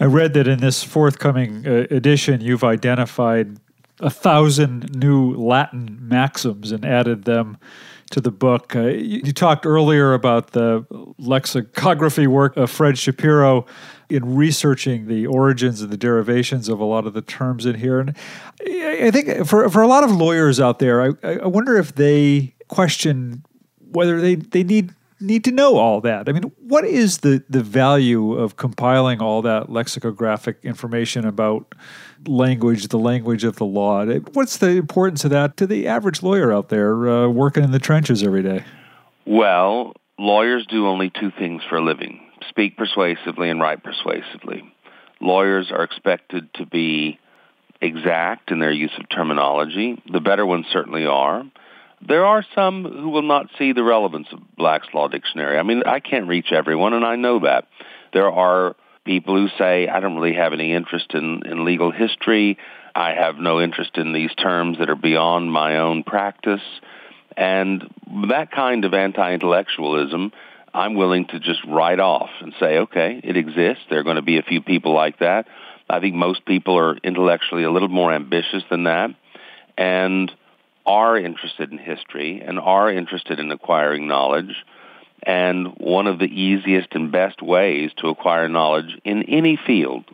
I 0.00 0.06
read 0.06 0.34
that 0.34 0.48
in 0.48 0.58
this 0.58 0.82
forthcoming 0.82 1.66
uh, 1.66 1.86
edition, 1.90 2.40
you've 2.40 2.64
identified 2.64 3.58
a 4.00 4.10
thousand 4.10 4.94
new 4.94 5.34
Latin 5.34 5.98
maxims 6.00 6.72
and 6.72 6.84
added 6.84 7.24
them 7.24 7.58
to 8.10 8.20
the 8.20 8.30
book. 8.30 8.74
Uh, 8.76 8.82
you, 8.82 9.22
you, 9.24 9.32
talked 9.32 9.64
earlier 9.64 10.14
about 10.14 10.48
the 10.52 10.86
lexicography 11.18 12.26
work 12.26 12.56
of 12.56 12.70
Fred 12.70 12.98
Shapiro 12.98 13.66
in 14.08 14.36
researching 14.36 15.06
the 15.06 15.26
origins 15.26 15.80
and 15.80 15.90
the 15.90 15.96
derivations 15.96 16.68
of 16.68 16.80
a 16.80 16.84
lot 16.84 17.06
of 17.06 17.14
the 17.14 17.22
terms 17.22 17.64
in 17.66 17.76
here. 17.76 18.00
And 18.00 18.14
I 18.66 19.10
think 19.10 19.46
for, 19.46 19.68
for 19.70 19.82
a 19.82 19.86
lot 19.86 20.04
of 20.04 20.12
lawyers 20.12 20.60
out 20.60 20.78
there, 20.78 21.02
I, 21.02 21.10
I 21.24 21.46
wonder 21.46 21.76
if 21.76 21.94
they 21.94 22.54
question 22.68 23.44
whether 23.78 24.20
they, 24.20 24.34
they 24.34 24.64
need 24.64 24.94
need 25.20 25.44
to 25.44 25.52
know 25.52 25.76
all 25.76 26.00
that. 26.00 26.28
I 26.28 26.32
mean, 26.32 26.52
what 26.58 26.84
is 26.84 27.18
the, 27.18 27.44
the 27.48 27.62
value 27.62 28.34
of 28.34 28.56
compiling 28.56 29.20
all 29.20 29.42
that 29.42 29.70
lexicographic 29.70 30.58
information 30.62 31.24
about 31.24 31.74
language, 32.26 32.88
the 32.88 32.98
language 32.98 33.44
of 33.44 33.56
the 33.56 33.64
law? 33.64 34.04
What's 34.32 34.56
the 34.56 34.70
importance 34.70 35.24
of 35.24 35.30
that 35.30 35.56
to 35.58 35.66
the 35.66 35.86
average 35.86 36.22
lawyer 36.22 36.52
out 36.52 36.68
there 36.68 37.08
uh, 37.08 37.28
working 37.28 37.64
in 37.64 37.70
the 37.70 37.78
trenches 37.78 38.22
every 38.22 38.42
day? 38.42 38.64
Well, 39.26 39.94
lawyers 40.18 40.66
do 40.66 40.86
only 40.86 41.10
two 41.10 41.30
things 41.38 41.62
for 41.68 41.76
a 41.76 41.84
living 41.84 42.20
speak 42.48 42.76
persuasively 42.76 43.50
and 43.50 43.60
write 43.60 43.82
persuasively. 43.82 44.62
Lawyers 45.20 45.70
are 45.70 45.82
expected 45.82 46.52
to 46.54 46.66
be 46.66 47.18
exact 47.80 48.50
in 48.50 48.58
their 48.58 48.72
use 48.72 48.92
of 48.98 49.08
terminology. 49.08 50.00
The 50.12 50.20
better 50.20 50.46
ones 50.46 50.66
certainly 50.72 51.06
are. 51.06 51.44
There 52.06 52.24
are 52.24 52.44
some 52.54 52.84
who 52.84 53.08
will 53.08 53.22
not 53.22 53.46
see 53.58 53.72
the 53.72 53.82
relevance 53.82 54.28
of 54.32 54.40
Black's 54.56 54.88
Law 54.92 55.08
Dictionary. 55.08 55.58
I 55.58 55.62
mean, 55.62 55.82
I 55.86 56.00
can't 56.00 56.28
reach 56.28 56.52
everyone, 56.52 56.92
and 56.92 57.04
I 57.04 57.16
know 57.16 57.40
that. 57.40 57.66
There 58.12 58.30
are 58.30 58.76
people 59.04 59.36
who 59.36 59.48
say, 59.58 59.88
I 59.88 60.00
don't 60.00 60.14
really 60.16 60.36
have 60.36 60.52
any 60.52 60.72
interest 60.72 61.14
in, 61.14 61.42
in 61.46 61.64
legal 61.64 61.90
history. 61.90 62.58
I 62.94 63.12
have 63.14 63.36
no 63.36 63.60
interest 63.60 63.96
in 63.96 64.12
these 64.12 64.34
terms 64.34 64.78
that 64.78 64.90
are 64.90 64.96
beyond 64.96 65.50
my 65.50 65.78
own 65.78 66.04
practice. 66.04 66.62
And 67.36 67.90
that 68.28 68.52
kind 68.52 68.84
of 68.84 68.94
anti-intellectualism, 68.94 70.32
I'm 70.72 70.94
willing 70.94 71.26
to 71.28 71.40
just 71.40 71.64
write 71.66 72.00
off 72.00 72.30
and 72.40 72.52
say, 72.60 72.78
okay, 72.78 73.20
it 73.24 73.36
exists. 73.36 73.84
There 73.88 73.98
are 73.98 74.04
going 74.04 74.16
to 74.16 74.22
be 74.22 74.38
a 74.38 74.42
few 74.42 74.60
people 74.60 74.92
like 74.94 75.18
that. 75.20 75.46
I 75.88 76.00
think 76.00 76.14
most 76.14 76.44
people 76.44 76.78
are 76.78 76.96
intellectually 76.98 77.64
a 77.64 77.70
little 77.70 77.88
more 77.88 78.12
ambitious 78.12 78.62
than 78.70 78.84
that. 78.84 79.10
And 79.76 80.30
are 80.86 81.16
interested 81.16 81.72
in 81.72 81.78
history 81.78 82.42
and 82.44 82.58
are 82.58 82.90
interested 82.90 83.38
in 83.38 83.50
acquiring 83.50 84.06
knowledge. 84.06 84.54
And 85.26 85.68
one 85.78 86.06
of 86.06 86.18
the 86.18 86.26
easiest 86.26 86.88
and 86.92 87.10
best 87.10 87.40
ways 87.40 87.90
to 87.98 88.08
acquire 88.08 88.48
knowledge 88.48 88.98
in 89.04 89.22
any 89.24 89.58
field, 89.66 90.04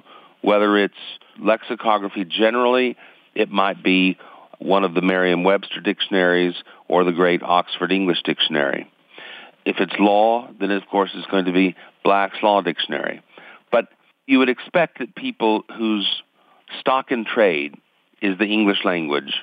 whether 0.40 0.76
it's 0.76 0.94
lexicography 1.38 2.24
generally 2.24 2.96
it 3.34 3.50
might 3.50 3.82
be 3.82 4.18
one 4.58 4.84
of 4.84 4.94
the 4.94 5.02
Merriam-Webster 5.02 5.80
dictionaries 5.80 6.54
or 6.86 7.04
the 7.04 7.12
great 7.12 7.42
Oxford 7.42 7.92
English 7.92 8.22
Dictionary. 8.24 8.90
If 9.64 9.76
it's 9.78 9.94
law, 9.98 10.48
then 10.60 10.70
of 10.70 10.86
course 10.86 11.10
it's 11.14 11.26
going 11.26 11.46
to 11.46 11.52
be 11.52 11.74
Black's 12.04 12.42
Law 12.42 12.60
Dictionary. 12.60 13.22
But 13.72 13.88
you 14.26 14.38
would 14.38 14.48
expect 14.48 14.98
that 14.98 15.14
people 15.14 15.64
whose 15.76 16.22
stock 16.78 17.10
in 17.10 17.24
trade 17.24 17.74
is 18.20 18.38
the 18.38 18.46
English 18.46 18.84
language 18.84 19.34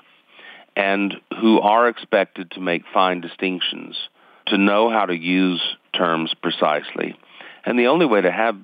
and 0.77 1.15
who 1.41 1.59
are 1.59 1.89
expected 1.89 2.51
to 2.51 2.61
make 2.61 2.83
fine 2.93 3.19
distinctions, 3.19 3.97
to 4.45 4.59
know 4.59 4.91
how 4.91 5.07
to 5.07 5.15
use 5.15 5.61
terms 5.93 6.33
precisely. 6.39 7.17
And 7.65 7.79
the 7.79 7.87
only 7.87 8.05
way 8.05 8.21
to 8.21 8.31
have 8.31 8.55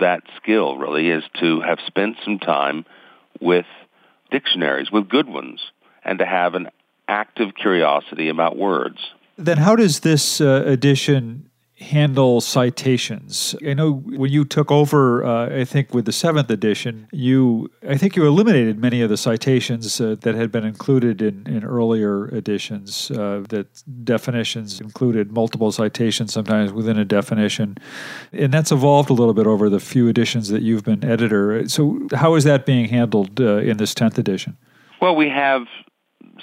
that 0.00 0.22
skill 0.40 0.78
really 0.78 1.10
is 1.10 1.22
to 1.40 1.60
have 1.60 1.78
spent 1.86 2.16
some 2.24 2.38
time 2.38 2.86
with 3.38 3.66
dictionaries, 4.30 4.90
with 4.90 5.10
good 5.10 5.28
ones, 5.28 5.60
and 6.02 6.18
to 6.20 6.24
have 6.24 6.54
an 6.54 6.70
active 7.06 7.54
curiosity 7.54 8.30
about 8.30 8.56
words. 8.56 8.98
Then, 9.36 9.58
how 9.58 9.76
does 9.76 10.00
this 10.00 10.40
uh, 10.40 10.62
edition 10.64 11.47
handle 11.80 12.40
citations? 12.40 13.54
I 13.66 13.74
know 13.74 13.92
when 13.92 14.30
you 14.30 14.44
took 14.44 14.70
over, 14.70 15.24
uh, 15.24 15.60
I 15.60 15.64
think 15.64 15.94
with 15.94 16.06
the 16.06 16.12
seventh 16.12 16.50
edition, 16.50 17.08
you 17.12 17.70
I 17.88 17.96
think 17.96 18.16
you 18.16 18.26
eliminated 18.26 18.78
many 18.78 19.00
of 19.00 19.10
the 19.10 19.16
citations 19.16 20.00
uh, 20.00 20.16
that 20.20 20.34
had 20.34 20.50
been 20.50 20.64
included 20.64 21.22
in, 21.22 21.46
in 21.46 21.64
earlier 21.64 22.28
editions. 22.28 23.10
Uh, 23.10 23.44
that 23.48 23.82
definitions 24.04 24.80
included 24.80 25.32
multiple 25.32 25.70
citations 25.70 26.32
sometimes 26.32 26.72
within 26.72 26.98
a 26.98 27.04
definition, 27.04 27.78
and 28.32 28.52
that's 28.52 28.72
evolved 28.72 29.10
a 29.10 29.14
little 29.14 29.34
bit 29.34 29.46
over 29.46 29.70
the 29.70 29.80
few 29.80 30.08
editions 30.08 30.48
that 30.48 30.62
you've 30.62 30.84
been 30.84 31.04
editor. 31.04 31.68
So, 31.68 32.08
how 32.14 32.34
is 32.34 32.44
that 32.44 32.66
being 32.66 32.88
handled 32.88 33.40
uh, 33.40 33.58
in 33.58 33.76
this 33.76 33.94
tenth 33.94 34.18
edition? 34.18 34.56
Well, 35.00 35.14
we 35.14 35.28
have 35.28 35.62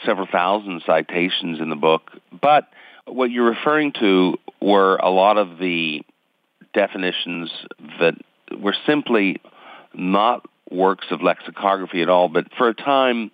several 0.06 0.28
thousand 0.32 0.82
citations 0.86 1.60
in 1.60 1.70
the 1.70 1.76
book, 1.76 2.12
but 2.42 2.70
what 3.06 3.32
you're 3.32 3.50
referring 3.50 3.92
to 3.94 4.38
were 4.62 4.96
a 4.98 5.10
lot 5.10 5.38
of 5.38 5.58
the 5.58 6.02
definitions 6.74 7.52
that 8.00 8.16
were 8.60 8.76
simply 8.86 9.42
not 9.94 10.46
works 10.70 11.08
of 11.12 11.22
lexicography 11.22 12.02
at 12.02 12.10
all, 12.10 12.28
but 12.28 12.48
for 12.58 12.70
a 12.70 12.74
time 12.74 13.32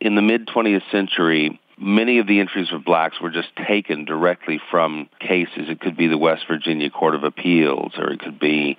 in 0.00 0.14
the 0.14 0.22
mid 0.22 0.46
20th 0.46 0.90
century, 0.90 1.60
many 1.78 2.18
of 2.18 2.26
the 2.26 2.40
entries 2.40 2.72
of 2.72 2.84
blacks 2.84 3.20
were 3.20 3.30
just 3.30 3.48
taken 3.66 4.04
directly 4.04 4.60
from 4.70 5.08
cases. 5.20 5.68
It 5.68 5.80
could 5.80 5.96
be 5.96 6.08
the 6.08 6.18
West 6.18 6.44
Virginia 6.48 6.90
Court 6.90 7.14
of 7.14 7.24
Appeals, 7.24 7.92
or 7.96 8.10
it 8.12 8.20
could 8.20 8.38
be 8.38 8.76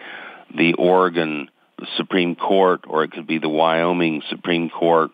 the 0.55 0.73
Oregon 0.73 1.49
Supreme 1.95 2.35
Court, 2.35 2.81
or 2.87 3.03
it 3.03 3.11
could 3.11 3.27
be 3.27 3.39
the 3.39 3.49
Wyoming 3.49 4.21
Supreme 4.29 4.69
Court, 4.69 5.11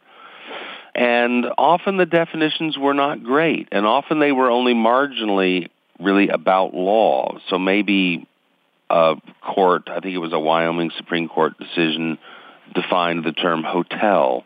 and 0.96 1.46
often 1.58 1.98
the 1.98 2.06
definitions 2.06 2.78
were 2.78 2.96
not 2.96 3.24
great, 3.24 3.68
and 3.72 3.86
often 3.86 4.20
they 4.20 4.32
were 4.32 4.50
only 4.50 4.74
marginally 4.74 5.70
really 6.00 6.30
about 6.30 6.74
law. 6.74 7.38
So 7.50 7.58
maybe 7.58 8.28
a 8.90 9.16
court, 9.42 9.90
I 9.90 10.00
think 10.00 10.16
it 10.16 10.20
was 10.20 10.34
a 10.34 10.40
Wyoming 10.40 10.92
Supreme 10.98 11.28
Court 11.28 11.54
decision, 11.58 12.18
defined 12.74 13.24
the 13.24 13.32
term 13.32 13.64
hotel. 13.64 14.44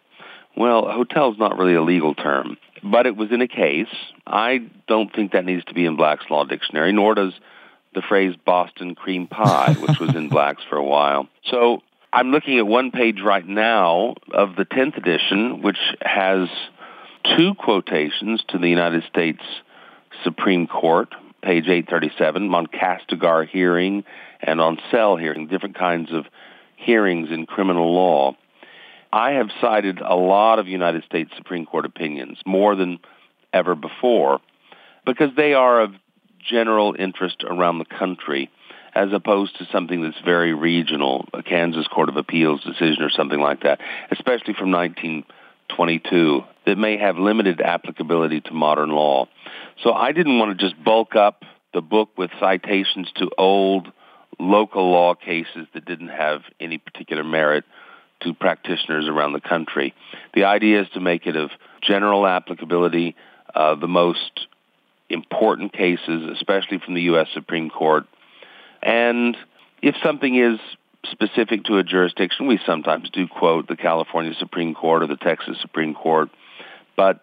Well, 0.56 0.90
hotel 0.90 1.32
is 1.32 1.38
not 1.38 1.58
really 1.58 1.76
a 1.76 1.82
legal 1.82 2.14
term, 2.14 2.58
but 2.84 3.06
it 3.06 3.16
was 3.16 3.32
in 3.32 3.42
a 3.42 3.48
case. 3.48 3.94
I 4.26 4.70
don't 4.88 5.14
think 5.14 5.32
that 5.32 5.46
needs 5.46 5.64
to 5.66 5.74
be 5.74 5.86
in 5.86 5.96
Black's 5.96 6.26
Law 6.30 6.44
Dictionary, 6.44 6.92
nor 6.92 7.16
does 7.16 7.34
the 7.94 8.02
phrase 8.02 8.36
Boston 8.46 8.96
cream 8.96 9.28
pie, 9.28 9.76
which 9.80 10.00
was 10.00 10.16
in 10.16 10.30
Black's 10.30 10.64
for 10.70 10.78
a 10.78 10.84
while. 10.84 11.28
So 11.50 11.82
I'm 12.14 12.32
looking 12.32 12.58
at 12.58 12.68
one 12.68 12.92
page 12.92 13.22
right 13.24 13.46
now 13.46 14.16
of 14.34 14.56
the 14.56 14.66
10th 14.66 14.98
edition, 14.98 15.62
which 15.62 15.80
has 16.02 16.50
two 17.38 17.54
quotations 17.56 18.44
to 18.50 18.58
the 18.58 18.68
United 18.68 19.04
States 19.10 19.42
Supreme 20.24 20.68
Court, 20.68 21.14
page 21.41 21.67
837, 21.67 22.54
on 22.54 22.67
Kastigar 22.67 23.47
hearing 23.47 24.04
and 24.41 24.62
on 24.62 24.77
Sell 24.91 25.17
hearing, 25.17 25.47
different 25.47 25.77
kinds 25.77 26.12
of 26.12 26.25
hearings 26.75 27.30
in 27.32 27.45
criminal 27.45 27.93
law. 27.93 28.36
I 29.13 29.32
have 29.32 29.49
cited 29.60 29.99
a 29.99 30.15
lot 30.15 30.60
of 30.60 30.67
United 30.67 31.04
States 31.04 31.32
Supreme 31.36 31.65
Court 31.65 31.86
opinions, 31.86 32.39
more 32.45 32.75
than 32.75 32.99
ever 33.54 33.75
before, 33.75 34.39
because 35.06 35.32
they 35.36 35.54
are 35.54 35.82
of 35.82 35.93
general 36.49 36.95
interest 36.97 37.43
around 37.43 37.80
the 37.80 37.86
country 37.86 38.49
as 38.93 39.10
opposed 39.13 39.58
to 39.58 39.67
something 39.71 40.01
that's 40.01 40.19
very 40.23 40.54
regional, 40.54 41.27
a 41.34 41.43
Kansas 41.43 41.88
Court 41.88 42.10
of 42.10 42.17
Appeals 42.17 42.63
decision 42.63 43.04
or 43.04 43.10
something 43.10 43.39
like 43.39 43.63
that, 43.63 43.80
especially 44.12 44.54
from 44.54 44.71
1922, 45.77 46.43
that 46.65 46.77
may 46.77 46.97
have 46.97 47.17
limited 47.17 47.62
applicability 47.62 48.41
to 48.41 48.53
modern 48.53 48.89
law. 48.89 49.27
So 49.84 49.93
I 49.93 50.12
didn't 50.12 50.38
want 50.38 50.57
to 50.57 50.69
just 50.69 50.81
bulk 50.84 51.15
up 51.15 51.43
the 51.73 51.81
book 51.81 52.10
with 52.17 52.29
citations 52.39 53.10
to 53.15 53.29
old 53.38 53.91
local 54.39 54.91
law 54.91 55.15
cases 55.15 55.67
that 55.73 55.86
didn't 55.86 56.10
have 56.10 56.41
any 56.60 56.77
particular 56.77 57.23
merit 57.23 57.63
to 58.21 58.34
practitioners 58.34 59.07
around 59.07 59.34
the 59.34 59.41
country. 59.41 59.93
The 60.34 60.45
idea 60.45 60.81
is 60.81 60.89
to 60.93 60.99
make 60.99 61.25
it 61.25 61.36
of 61.36 61.51
general 61.81 62.27
applicability, 62.27 63.15
uh, 63.55 63.75
the 63.75 63.88
most 63.88 64.47
important 65.10 65.73
cases, 65.73 66.29
especially 66.31 66.79
from 66.79 66.93
the 66.93 67.01
U.S. 67.03 67.27
Supreme 67.34 67.69
Court, 67.69 68.05
and 68.81 69.36
if 69.81 69.95
something 70.03 70.36
is 70.36 70.60
specific 71.10 71.64
to 71.66 71.78
a 71.78 71.84
jurisdiction, 71.84 72.48
we 72.48 72.60
sometimes 72.66 73.10
do 73.10 73.28
quote 73.28 73.68
the 73.68 73.76
California 73.76 74.34
Supreme 74.40 74.74
Court 74.74 75.04
or 75.04 75.08
the 75.08 75.18
Texas 75.18 75.58
Supreme 75.62 75.94
Court. 75.94 76.30
But 76.96 77.22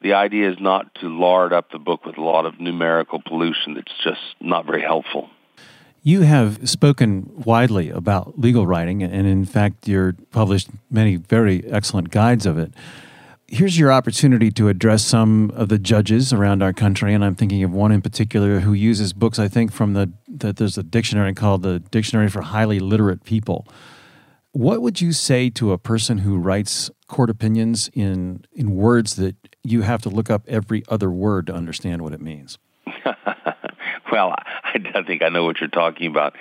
the 0.00 0.14
idea 0.14 0.50
is 0.50 0.56
not 0.60 0.94
to 0.96 1.08
lard 1.08 1.52
up 1.52 1.70
the 1.70 1.78
book 1.78 2.04
with 2.04 2.18
a 2.18 2.22
lot 2.22 2.46
of 2.46 2.60
numerical 2.60 3.20
pollution 3.20 3.74
that's 3.74 3.92
just 4.04 4.20
not 4.40 4.66
very 4.66 4.82
helpful. 4.82 5.30
You 6.02 6.20
have 6.20 6.68
spoken 6.68 7.32
widely 7.34 7.90
about 7.90 8.38
legal 8.38 8.66
writing, 8.66 9.02
and 9.02 9.26
in 9.26 9.44
fact, 9.44 9.88
you've 9.88 10.30
published 10.30 10.68
many 10.88 11.16
very 11.16 11.64
excellent 11.68 12.10
guides 12.10 12.46
of 12.46 12.58
it 12.58 12.72
here's 13.48 13.78
your 13.78 13.92
opportunity 13.92 14.50
to 14.52 14.68
address 14.68 15.04
some 15.04 15.50
of 15.54 15.68
the 15.68 15.78
judges 15.78 16.32
around 16.32 16.62
our 16.62 16.72
country, 16.72 17.14
and 17.14 17.24
I'm 17.24 17.34
thinking 17.34 17.62
of 17.62 17.72
one 17.72 17.92
in 17.92 18.02
particular 18.02 18.60
who 18.60 18.72
uses 18.72 19.12
books. 19.12 19.38
I 19.38 19.48
think 19.48 19.72
from 19.72 19.94
the 19.94 20.12
that 20.28 20.56
there's 20.56 20.76
a 20.76 20.82
dictionary 20.82 21.34
called 21.34 21.62
the 21.62 21.78
Dictionary 21.78 22.28
for 22.28 22.42
Highly 22.42 22.78
Literate 22.78 23.24
People. 23.24 23.66
What 24.52 24.80
would 24.82 25.00
you 25.00 25.12
say 25.12 25.50
to 25.50 25.72
a 25.72 25.78
person 25.78 26.18
who 26.18 26.38
writes 26.38 26.90
court 27.08 27.30
opinions 27.30 27.90
in 27.92 28.44
in 28.52 28.74
words 28.74 29.16
that 29.16 29.36
you 29.62 29.82
have 29.82 30.02
to 30.02 30.08
look 30.08 30.30
up 30.30 30.42
every 30.48 30.82
other 30.88 31.10
word 31.10 31.46
to 31.46 31.54
understand 31.54 32.02
what 32.02 32.12
it 32.12 32.20
means? 32.20 32.58
well, 34.12 34.34
I, 34.64 34.78
I 34.94 35.02
think 35.06 35.22
I 35.22 35.28
know 35.28 35.44
what 35.44 35.60
you're 35.60 35.68
talking 35.68 36.10
about. 36.10 36.34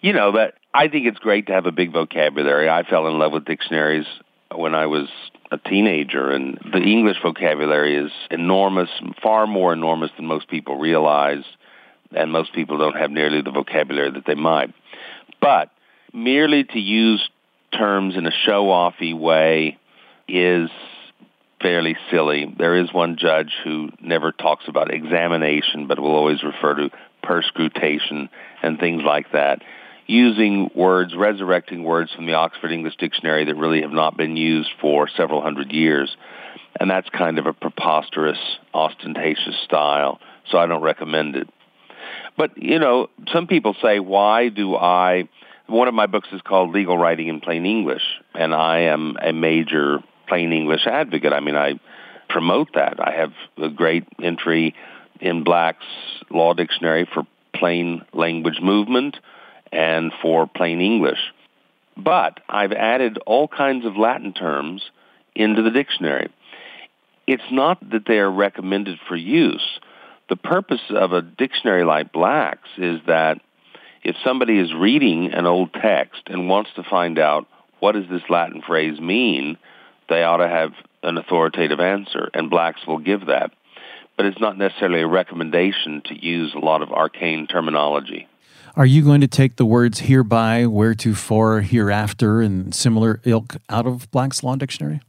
You 0.00 0.12
know 0.12 0.32
that 0.32 0.54
I 0.72 0.88
think 0.88 1.06
it's 1.06 1.18
great 1.18 1.46
to 1.48 1.52
have 1.52 1.66
a 1.66 1.72
big 1.72 1.92
vocabulary. 1.92 2.68
I 2.68 2.82
fell 2.84 3.06
in 3.08 3.18
love 3.18 3.32
with 3.32 3.44
dictionaries 3.44 4.06
when 4.54 4.74
I 4.74 4.86
was 4.86 5.08
a 5.50 5.58
teenager, 5.58 6.30
and 6.30 6.58
the 6.72 6.78
English 6.78 7.18
vocabulary 7.22 7.96
is 7.96 8.10
enormous, 8.30 8.90
far 9.22 9.46
more 9.46 9.72
enormous 9.72 10.10
than 10.16 10.26
most 10.26 10.48
people 10.48 10.76
realize, 10.76 11.44
and 12.14 12.32
most 12.32 12.52
people 12.52 12.78
don't 12.78 12.96
have 12.96 13.10
nearly 13.10 13.42
the 13.42 13.50
vocabulary 13.50 14.10
that 14.10 14.26
they 14.26 14.34
might. 14.34 14.72
But 15.40 15.70
merely 16.12 16.64
to 16.64 16.78
use 16.78 17.28
terms 17.72 18.16
in 18.16 18.26
a 18.26 18.32
show-offy 18.44 19.18
way 19.18 19.78
is 20.28 20.70
fairly 21.60 21.96
silly. 22.10 22.52
There 22.58 22.76
is 22.76 22.92
one 22.92 23.16
judge 23.18 23.52
who 23.64 23.90
never 24.00 24.32
talks 24.32 24.64
about 24.68 24.92
examination, 24.92 25.86
but 25.86 25.98
will 25.98 26.14
always 26.14 26.42
refer 26.42 26.74
to 26.74 26.90
perscrutation 27.22 28.28
and 28.62 28.78
things 28.78 29.02
like 29.04 29.32
that 29.32 29.62
using 30.06 30.70
words, 30.74 31.14
resurrecting 31.16 31.82
words 31.82 32.12
from 32.12 32.26
the 32.26 32.34
Oxford 32.34 32.72
English 32.72 32.96
Dictionary 32.96 33.44
that 33.44 33.54
really 33.56 33.82
have 33.82 33.92
not 33.92 34.16
been 34.16 34.36
used 34.36 34.70
for 34.80 35.08
several 35.08 35.42
hundred 35.42 35.72
years. 35.72 36.16
And 36.78 36.90
that's 36.90 37.08
kind 37.08 37.38
of 37.38 37.46
a 37.46 37.52
preposterous, 37.52 38.38
ostentatious 38.74 39.56
style, 39.64 40.20
so 40.50 40.58
I 40.58 40.66
don't 40.66 40.82
recommend 40.82 41.34
it. 41.34 41.48
But, 42.36 42.62
you 42.62 42.78
know, 42.78 43.08
some 43.32 43.46
people 43.46 43.74
say, 43.82 43.98
why 43.98 44.48
do 44.48 44.76
I... 44.76 45.28
One 45.68 45.88
of 45.88 45.94
my 45.94 46.06
books 46.06 46.28
is 46.32 46.40
called 46.42 46.70
Legal 46.70 46.96
Writing 46.96 47.26
in 47.26 47.40
Plain 47.40 47.66
English, 47.66 48.02
and 48.34 48.54
I 48.54 48.82
am 48.82 49.16
a 49.20 49.32
major 49.32 49.98
plain 50.28 50.52
English 50.52 50.86
advocate. 50.86 51.32
I 51.32 51.40
mean, 51.40 51.56
I 51.56 51.80
promote 52.28 52.68
that. 52.74 53.00
I 53.00 53.12
have 53.16 53.32
a 53.56 53.68
great 53.68 54.04
entry 54.22 54.76
in 55.20 55.42
Black's 55.42 55.84
Law 56.30 56.54
Dictionary 56.54 57.08
for 57.12 57.26
plain 57.52 58.02
language 58.12 58.60
movement 58.62 59.16
and 59.72 60.12
for 60.22 60.46
plain 60.46 60.80
English. 60.80 61.18
But 61.96 62.40
I've 62.48 62.72
added 62.72 63.18
all 63.26 63.48
kinds 63.48 63.86
of 63.86 63.96
Latin 63.96 64.32
terms 64.32 64.82
into 65.34 65.62
the 65.62 65.70
dictionary. 65.70 66.30
It's 67.26 67.50
not 67.50 67.78
that 67.90 68.04
they 68.06 68.18
are 68.18 68.30
recommended 68.30 68.98
for 69.08 69.16
use. 69.16 69.80
The 70.28 70.36
purpose 70.36 70.80
of 70.90 71.12
a 71.12 71.22
dictionary 71.22 71.84
like 71.84 72.12
Black's 72.12 72.68
is 72.76 73.00
that 73.06 73.40
if 74.02 74.16
somebody 74.24 74.58
is 74.58 74.72
reading 74.74 75.32
an 75.32 75.46
old 75.46 75.72
text 75.72 76.22
and 76.26 76.48
wants 76.48 76.70
to 76.76 76.82
find 76.82 77.18
out 77.18 77.46
what 77.80 77.92
does 77.92 78.08
this 78.08 78.22
Latin 78.28 78.62
phrase 78.62 79.00
mean, 79.00 79.56
they 80.08 80.22
ought 80.22 80.38
to 80.38 80.48
have 80.48 80.72
an 81.02 81.18
authoritative 81.18 81.80
answer, 81.80 82.30
and 82.34 82.50
blacks 82.50 82.86
will 82.86 82.98
give 82.98 83.26
that. 83.26 83.52
But 84.16 84.26
it's 84.26 84.40
not 84.40 84.56
necessarily 84.56 85.00
a 85.00 85.06
recommendation 85.06 86.02
to 86.06 86.14
use 86.14 86.54
a 86.54 86.58
lot 86.58 86.82
of 86.82 86.92
arcane 86.92 87.46
terminology. 87.46 88.28
Are 88.76 88.84
you 88.84 89.02
going 89.02 89.22
to 89.22 89.26
take 89.26 89.56
the 89.56 89.64
words 89.64 90.00
hereby, 90.00 90.66
wheretofore, 90.66 91.62
hereafter, 91.62 92.42
and 92.42 92.74
similar 92.74 93.22
ilk 93.24 93.56
out 93.70 93.86
of 93.86 94.10
Black's 94.10 94.42
Law 94.42 94.54
Dictionary? 94.54 95.00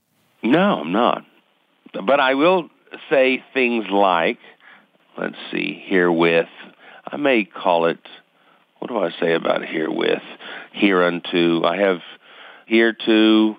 No, 0.41 0.79
I'm 0.79 0.93
not. 0.93 1.25
But 1.91 2.21
I 2.21 2.35
will 2.35 2.69
say 3.09 3.43
things 3.53 3.87
like, 3.91 4.37
let's 5.17 5.35
see, 5.51 5.83
herewith. 5.85 6.47
I 7.05 7.17
may 7.17 7.43
call 7.43 7.87
it, 7.87 7.99
what 8.79 8.87
do 8.87 8.99
I 8.99 9.11
say 9.19 9.33
about 9.33 9.65
herewith? 9.65 10.23
Hereunto. 10.71 11.65
I 11.65 11.75
have 11.75 11.99
hereto, 12.67 13.57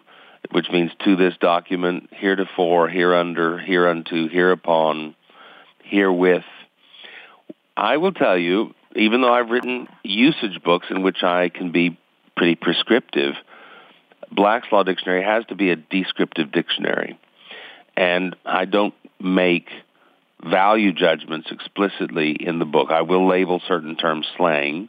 which 0.53 0.71
means 0.73 0.91
to 1.05 1.17
this 1.17 1.35
document, 1.39 2.09
heretofore, 2.13 2.89
hereunder, 2.89 3.59
hereunto, 3.59 4.27
hereupon, 4.29 5.15
herewith. 5.85 6.45
I 7.77 7.99
will 7.99 8.13
tell 8.13 8.39
you, 8.39 8.75
even 8.99 9.21
though 9.21 9.33
I've 9.33 9.51
written 9.51 9.89
usage 10.03 10.63
books 10.63 10.87
in 10.91 11.03
which 11.03 11.23
I 11.23 11.49
can 11.49 11.73
be 11.73 11.99
pretty 12.37 12.57
prescriptive, 12.57 13.35
Black's 14.31 14.69
Law 14.71 14.83
Dictionary 14.83 15.23
has 15.23 15.45
to 15.47 15.55
be 15.55 15.71
a 15.71 15.77
descriptive 15.77 16.53
dictionary. 16.53 17.19
And 17.97 18.37
I 18.45 18.65
don't 18.65 18.95
make 19.21 19.69
value 20.45 20.93
judgments 20.93 21.49
explicitly 21.51 22.33
in 22.33 22.59
the 22.59 22.65
book. 22.65 22.91
I 22.91 23.03
will 23.03 23.27
label 23.27 23.61
certain 23.67 23.97
terms 23.97 24.27
slang, 24.37 24.89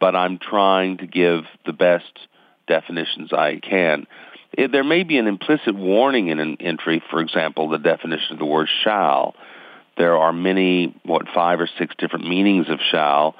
but 0.00 0.16
I'm 0.16 0.38
trying 0.38 0.98
to 0.98 1.06
give 1.06 1.44
the 1.66 1.72
best 1.72 2.18
definitions 2.66 3.32
I 3.32 3.58
can. 3.58 4.06
There 4.56 4.84
may 4.84 5.02
be 5.02 5.18
an 5.18 5.26
implicit 5.26 5.74
warning 5.74 6.28
in 6.28 6.40
an 6.40 6.56
entry, 6.60 7.02
for 7.10 7.20
example, 7.20 7.68
the 7.68 7.78
definition 7.78 8.32
of 8.32 8.38
the 8.38 8.46
word 8.46 8.68
shall. 8.82 9.34
There 10.00 10.16
are 10.16 10.32
many, 10.32 10.94
what, 11.04 11.28
five 11.34 11.60
or 11.60 11.68
six 11.78 11.94
different 11.98 12.26
meanings 12.26 12.70
of 12.70 12.78
shall, 12.90 13.36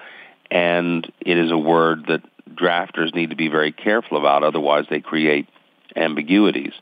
and 0.50 1.10
it 1.18 1.38
is 1.38 1.50
a 1.50 1.56
word 1.56 2.04
that 2.08 2.20
drafters 2.54 3.14
need 3.14 3.30
to 3.30 3.34
be 3.34 3.48
very 3.48 3.72
careful 3.72 4.18
about, 4.18 4.44
otherwise 4.44 4.84
they 4.90 5.00
create 5.00 5.48
ambiguities. 5.96 6.74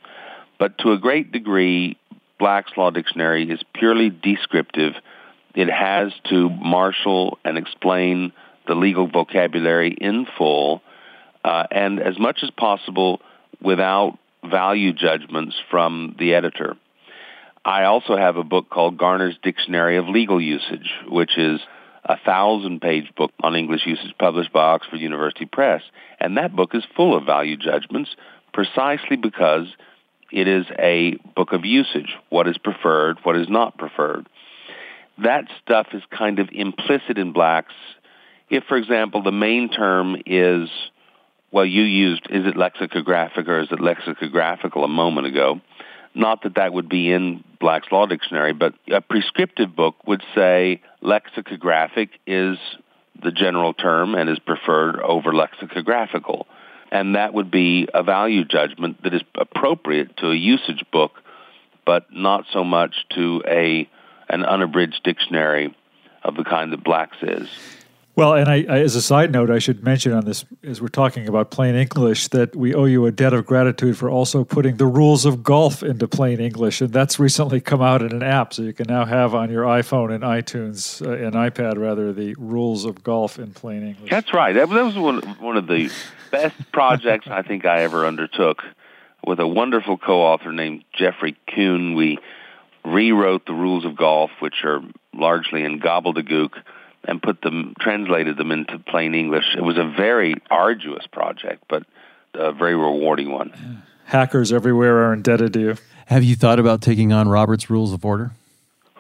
But 0.59 0.79
to 0.79 0.91
a 0.91 0.99
great 0.99 1.31
degree, 1.31 1.97
Black's 2.41 2.73
Law 2.77 2.91
Dictionary 2.91 3.49
is 3.49 3.61
purely 3.73 4.11
descriptive. 4.11 4.95
It 5.55 5.71
has 5.71 6.11
to 6.29 6.51
marshal 6.51 7.39
and 7.45 7.57
explain 7.57 8.33
the 8.67 8.75
legal 8.75 9.07
vocabulary 9.07 9.93
in 9.93 10.27
full, 10.37 10.83
uh, 11.45 11.69
and 11.71 12.01
as 12.01 12.19
much 12.19 12.41
as 12.43 12.51
possible 12.51 13.21
without 13.63 14.19
value 14.43 14.93
judgments 14.93 15.55
from 15.71 16.17
the 16.19 16.35
editor. 16.35 16.77
I 17.69 17.85
also 17.85 18.17
have 18.17 18.39
a 18.39 18.45
book 18.45 18.71
called 18.71 18.97
Garner's 18.97 19.37
Dictionary 19.43 19.99
of 19.99 20.09
Legal 20.09 20.41
Usage, 20.41 20.91
which 21.07 21.37
is 21.37 21.61
a 22.03 22.17
thousand 22.17 22.81
page 22.81 23.15
book 23.15 23.31
on 23.43 23.55
English 23.55 23.83
usage 23.85 24.15
published 24.19 24.55
by 24.55 24.73
Oxford 24.73 25.01
University 25.01 25.45
Press. 25.45 25.83
And 26.19 26.39
that 26.39 26.57
book 26.57 26.71
is 26.73 26.83
full 26.97 27.15
of 27.15 27.27
value 27.27 27.59
judgments 27.59 28.09
precisely 28.55 29.17
because 29.17 29.67
it 30.33 30.49
is 30.49 30.65
a 30.79 31.17
book 31.37 31.53
of 31.53 31.67
usage. 31.67 32.17
What 32.31 32.49
is 32.49 32.57
preferred, 32.57 33.19
what 33.23 33.37
is 33.37 33.51
not 33.51 33.77
preferred. 33.77 34.27
That 35.23 35.45
stuff 35.63 35.89
is 35.93 36.03
kind 36.11 36.39
of 36.39 36.49
implicit 36.51 37.19
in 37.19 37.35
Black's. 37.35 37.75
If, 38.49 38.65
for 38.65 38.79
example, 38.79 39.23
the 39.23 39.31
main 39.31 39.69
term 39.69 40.17
is, 40.25 40.71
well, 41.53 41.67
you 41.67 41.83
used, 41.83 42.29
is 42.31 42.47
it 42.47 42.57
lexicographic 42.57 43.47
or 43.47 43.61
is 43.61 43.69
it 43.71 43.79
lexicographical 43.79 44.85
a 44.85 44.89
moment 44.89 45.27
ago? 45.27 45.61
Not 46.15 46.43
that 46.43 46.57
that 46.57 46.73
would 46.73 46.89
be 46.89 47.13
in 47.13 47.45
Black's 47.61 47.91
Law 47.93 48.07
Dictionary, 48.07 48.53
but 48.53 48.75
a 48.91 49.01
prescriptive 49.01 49.75
book 49.75 49.97
would 50.07 50.23
say 50.35 50.81
lexicographic 51.01 52.11
is 52.27 52.59
the 53.21 53.31
general 53.31 53.75
term 53.75 54.15
and 54.15 54.31
is 54.31 54.39
preferred 54.39 55.01
over 55.01 55.35
lexicographical. 55.35 56.47
And 56.91 57.17
that 57.17 57.35
would 57.35 57.51
be 57.51 57.89
a 57.93 58.03
value 58.03 58.45
judgment 58.45 59.03
that 59.03 59.13
is 59.13 59.23
appropriate 59.35 60.17
to 60.19 60.31
a 60.31 60.35
usage 60.35 60.85
book, 60.93 61.21
but 61.85 62.07
not 62.13 62.47
so 62.53 62.65
much 62.65 63.05
to 63.15 63.43
a 63.47 63.89
an 64.31 64.45
unabridged 64.45 65.03
dictionary 65.05 65.75
of 66.23 66.37
the 66.37 66.45
kind 66.45 66.73
that 66.73 66.85
Black's 66.85 67.17
is. 67.23 67.49
Well, 68.19 68.35
and 68.35 68.49
I, 68.49 68.65
I, 68.69 68.81
as 68.81 68.97
a 68.97 69.01
side 69.01 69.31
note, 69.31 69.49
I 69.49 69.61
should 69.61 69.85
mention 69.85 70.13
on 70.13 70.25
this, 70.25 70.45
as 70.65 70.83
we're 70.83 70.89
talking 70.89 71.29
about 71.29 71.53
plain 71.53 71.77
English, 71.77 72.27
that 72.29 72.57
we 72.57 72.75
owe 72.75 72.87
you 72.87 73.07
a 73.07 73.13
debt 73.13 73.33
of 73.33 73.47
gratitude 73.47 73.97
for 73.97 74.11
also 74.11 74.43
putting 74.43 74.77
the 74.77 74.87
rules 74.87 75.25
of 75.25 75.45
golf 75.45 75.85
into 75.85 76.09
plain 76.09 76.41
English, 76.41 76.81
and 76.81 76.93
that's 76.93 77.21
recently 77.21 77.61
come 77.61 77.81
out 77.81 78.03
in 78.03 78.11
an 78.11 78.25
app, 78.25 78.53
so 78.53 78.63
you 78.63 78.73
can 78.73 78.89
now 78.89 79.05
have 79.05 79.37
on 79.37 79.53
your 79.53 79.63
iPhone 79.63 80.13
and 80.13 80.25
iTunes 80.25 81.01
uh, 81.07 81.13
and 81.13 81.37
iPad 81.37 81.79
rather 81.79 82.13
the 82.13 82.35
rules 82.41 82.85
of 82.85 83.05
golf 83.05 83.39
in 83.39 83.53
plain 83.53 83.87
English. 83.87 84.11
That's 84.11 84.35
right. 84.35 84.53
That, 84.53 84.69
that 84.69 84.85
was 84.85 84.97
one 84.97 85.21
one 85.39 85.57
of 85.57 85.69
the 85.69 85.89
best 86.33 86.57
projects 86.73 87.29
I 87.31 87.43
think 87.43 87.67
I 87.67 87.83
ever 87.83 88.05
undertook 88.05 88.65
with 89.25 89.39
a 89.39 89.47
wonderful 89.47 89.97
co-author 89.97 90.53
named 90.53 90.83
Jeffrey 90.93 91.37
Kuhn. 91.55 91.95
We 91.95 92.19
rewrote 92.85 93.47
the 93.47 93.55
rules 93.55 93.85
of 93.85 93.95
golf, 93.95 94.33
which 94.41 94.65
are 94.65 94.81
largely 95.15 95.63
in 95.63 95.79
gobbledygook 95.79 96.55
and 97.09 97.23
put 97.23 97.41
them, 97.41 97.75
translated 97.81 98.37
them 98.37 98.53
into 98.53 98.79
plain 98.79 99.15
English. 99.15 99.57
It 99.57 99.63
was 99.63 99.79
a 99.79 99.85
very 99.97 100.35
arduous 100.51 101.07
project, 101.07 101.65
but 101.69 101.85
a 102.35 102.53
very 102.53 102.77
rewarding 102.77 103.33
one. 103.33 103.83
Hackers 104.05 104.53
everywhere 104.53 105.09
are 105.09 105.15
indebted 105.15 105.55
to 105.55 105.61
you. 105.61 105.75
Have 106.07 106.23
you 106.23 106.37
thought 106.37 106.61
about 106.61 106.83
taking 106.83 107.13
on 107.13 107.29
Robert's 107.29 107.71
Rules 107.71 107.93
of 107.93 108.05
Order? 108.05 108.33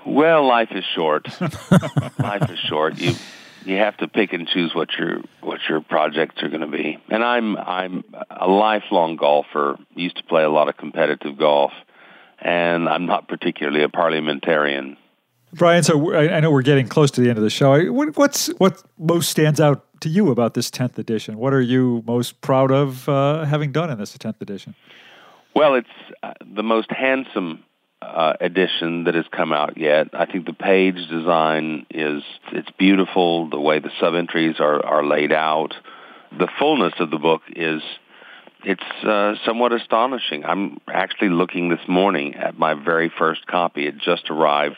Well, 0.07 0.47
life 0.47 0.71
is 0.73 0.85
short. 0.95 1.29
life 2.19 2.51
is 2.51 2.59
short. 2.59 2.99
You 2.99 3.15
you 3.65 3.77
have 3.77 3.97
to 3.99 4.09
pick 4.09 4.33
and 4.33 4.49
choose 4.49 4.75
what 4.75 4.89
your 4.99 5.21
what 5.41 5.61
your 5.69 5.81
projects 5.83 6.43
are 6.43 6.49
going 6.49 6.63
to 6.63 6.67
be. 6.67 6.99
And 7.11 7.23
I'm 7.23 7.57
I'm 7.57 8.05
a 8.31 8.49
lifelong 8.49 9.17
golfer. 9.17 9.77
Used 9.95 10.17
to 10.17 10.23
play 10.25 10.45
a 10.45 10.49
lot 10.49 10.69
of 10.69 10.77
competitive 10.79 11.37
golf, 11.37 11.73
and 12.39 12.89
I'm 12.89 13.07
not 13.07 13.29
particularly 13.29 13.83
a 13.83 13.89
parliamentarian. 13.91 14.97
Bryan, 15.53 15.83
so 15.83 16.15
I 16.15 16.41
know 16.41 16.51
we're 16.51 16.63
getting 16.63 16.89
close 16.89 17.11
to 17.13 17.21
the 17.21 17.29
end 17.29 17.39
of 17.39 17.45
the 17.45 17.51
show. 17.51 17.91
What's 17.91 18.49
what 18.59 18.83
most 18.99 19.31
stands 19.31 19.61
out 19.61 19.85
to 20.01 20.09
you 20.09 20.31
about 20.31 20.55
this 20.55 20.71
tenth 20.71 20.99
edition? 20.99 21.39
What 21.39 21.55
are 21.55 21.61
you 21.61 22.03
most 22.07 22.41
proud 22.41 22.71
of 22.71 23.09
uh, 23.09 23.45
having 23.45 23.73
done 23.73 23.91
in 23.91 23.99
this 23.99 24.13
tenth 24.19 24.41
edition? 24.43 24.75
Well, 25.55 25.75
it's 25.75 25.89
uh, 26.23 26.35
the 26.55 26.63
most 26.63 26.91
handsome 26.91 27.65
uh, 28.03 28.35
edition 28.41 29.05
that 29.05 29.15
has 29.15 29.25
come 29.33 29.53
out 29.53 29.77
yet. 29.79 30.09
I 30.13 30.27
think 30.27 30.47
the 30.47 30.53
page 30.53 31.09
design 31.09 31.87
is 31.91 32.23
it's 32.53 32.71
beautiful. 32.79 33.49
The 33.49 33.59
way 33.59 33.79
the 33.79 33.91
sub 33.99 34.15
entries 34.15 34.57
are 34.61 34.85
are 34.85 35.05
laid 35.05 35.33
out, 35.33 35.75
the 36.39 36.49
fullness 36.59 36.93
of 37.01 37.11
the 37.11 37.19
book 37.19 37.41
is 37.57 37.81
it's 38.65 38.83
uh, 39.05 39.35
somewhat 39.47 39.73
astonishing. 39.73 40.45
I'm 40.45 40.79
actually 40.89 41.31
looking 41.31 41.71
this 41.71 41.89
morning 41.89 42.35
at 42.35 42.59
my 42.59 42.75
very 42.75 43.11
first 43.17 43.47
copy. 43.47 43.87
It 43.87 43.97
just 43.99 44.29
arrived 44.31 44.77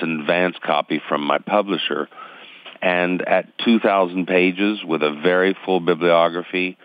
an 0.00 0.20
advance 0.20 0.56
copy 0.62 1.00
from 1.08 1.22
my 1.24 1.38
publisher. 1.38 2.08
And 2.82 3.20
at 3.22 3.46
2,000 3.58 4.26
pages 4.26 4.82
with 4.84 5.02
a 5.02 5.12
very 5.22 5.56
full 5.64 5.80
bibliography, 5.80 6.78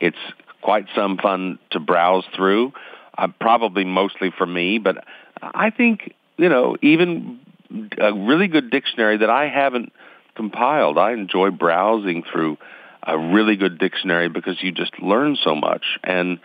it's 0.00 0.16
quite 0.62 0.86
some 0.94 1.18
fun 1.18 1.58
to 1.72 1.80
browse 1.80 2.24
through. 2.34 2.72
Uh, 3.16 3.28
probably 3.40 3.84
mostly 3.84 4.32
for 4.36 4.46
me, 4.46 4.78
but 4.78 5.04
I 5.40 5.70
think, 5.70 6.14
you 6.36 6.48
know, 6.48 6.76
even 6.82 7.38
a 7.98 8.12
really 8.12 8.48
good 8.48 8.70
dictionary 8.70 9.18
that 9.18 9.30
I 9.30 9.48
haven't 9.48 9.92
compiled, 10.34 10.98
I 10.98 11.12
enjoy 11.12 11.50
browsing 11.50 12.24
through 12.30 12.58
a 13.06 13.18
really 13.18 13.56
good 13.56 13.78
dictionary 13.78 14.28
because 14.28 14.62
you 14.62 14.72
just 14.72 14.98
learn 15.00 15.36
so 15.42 15.54
much. 15.54 15.84
And 16.02 16.40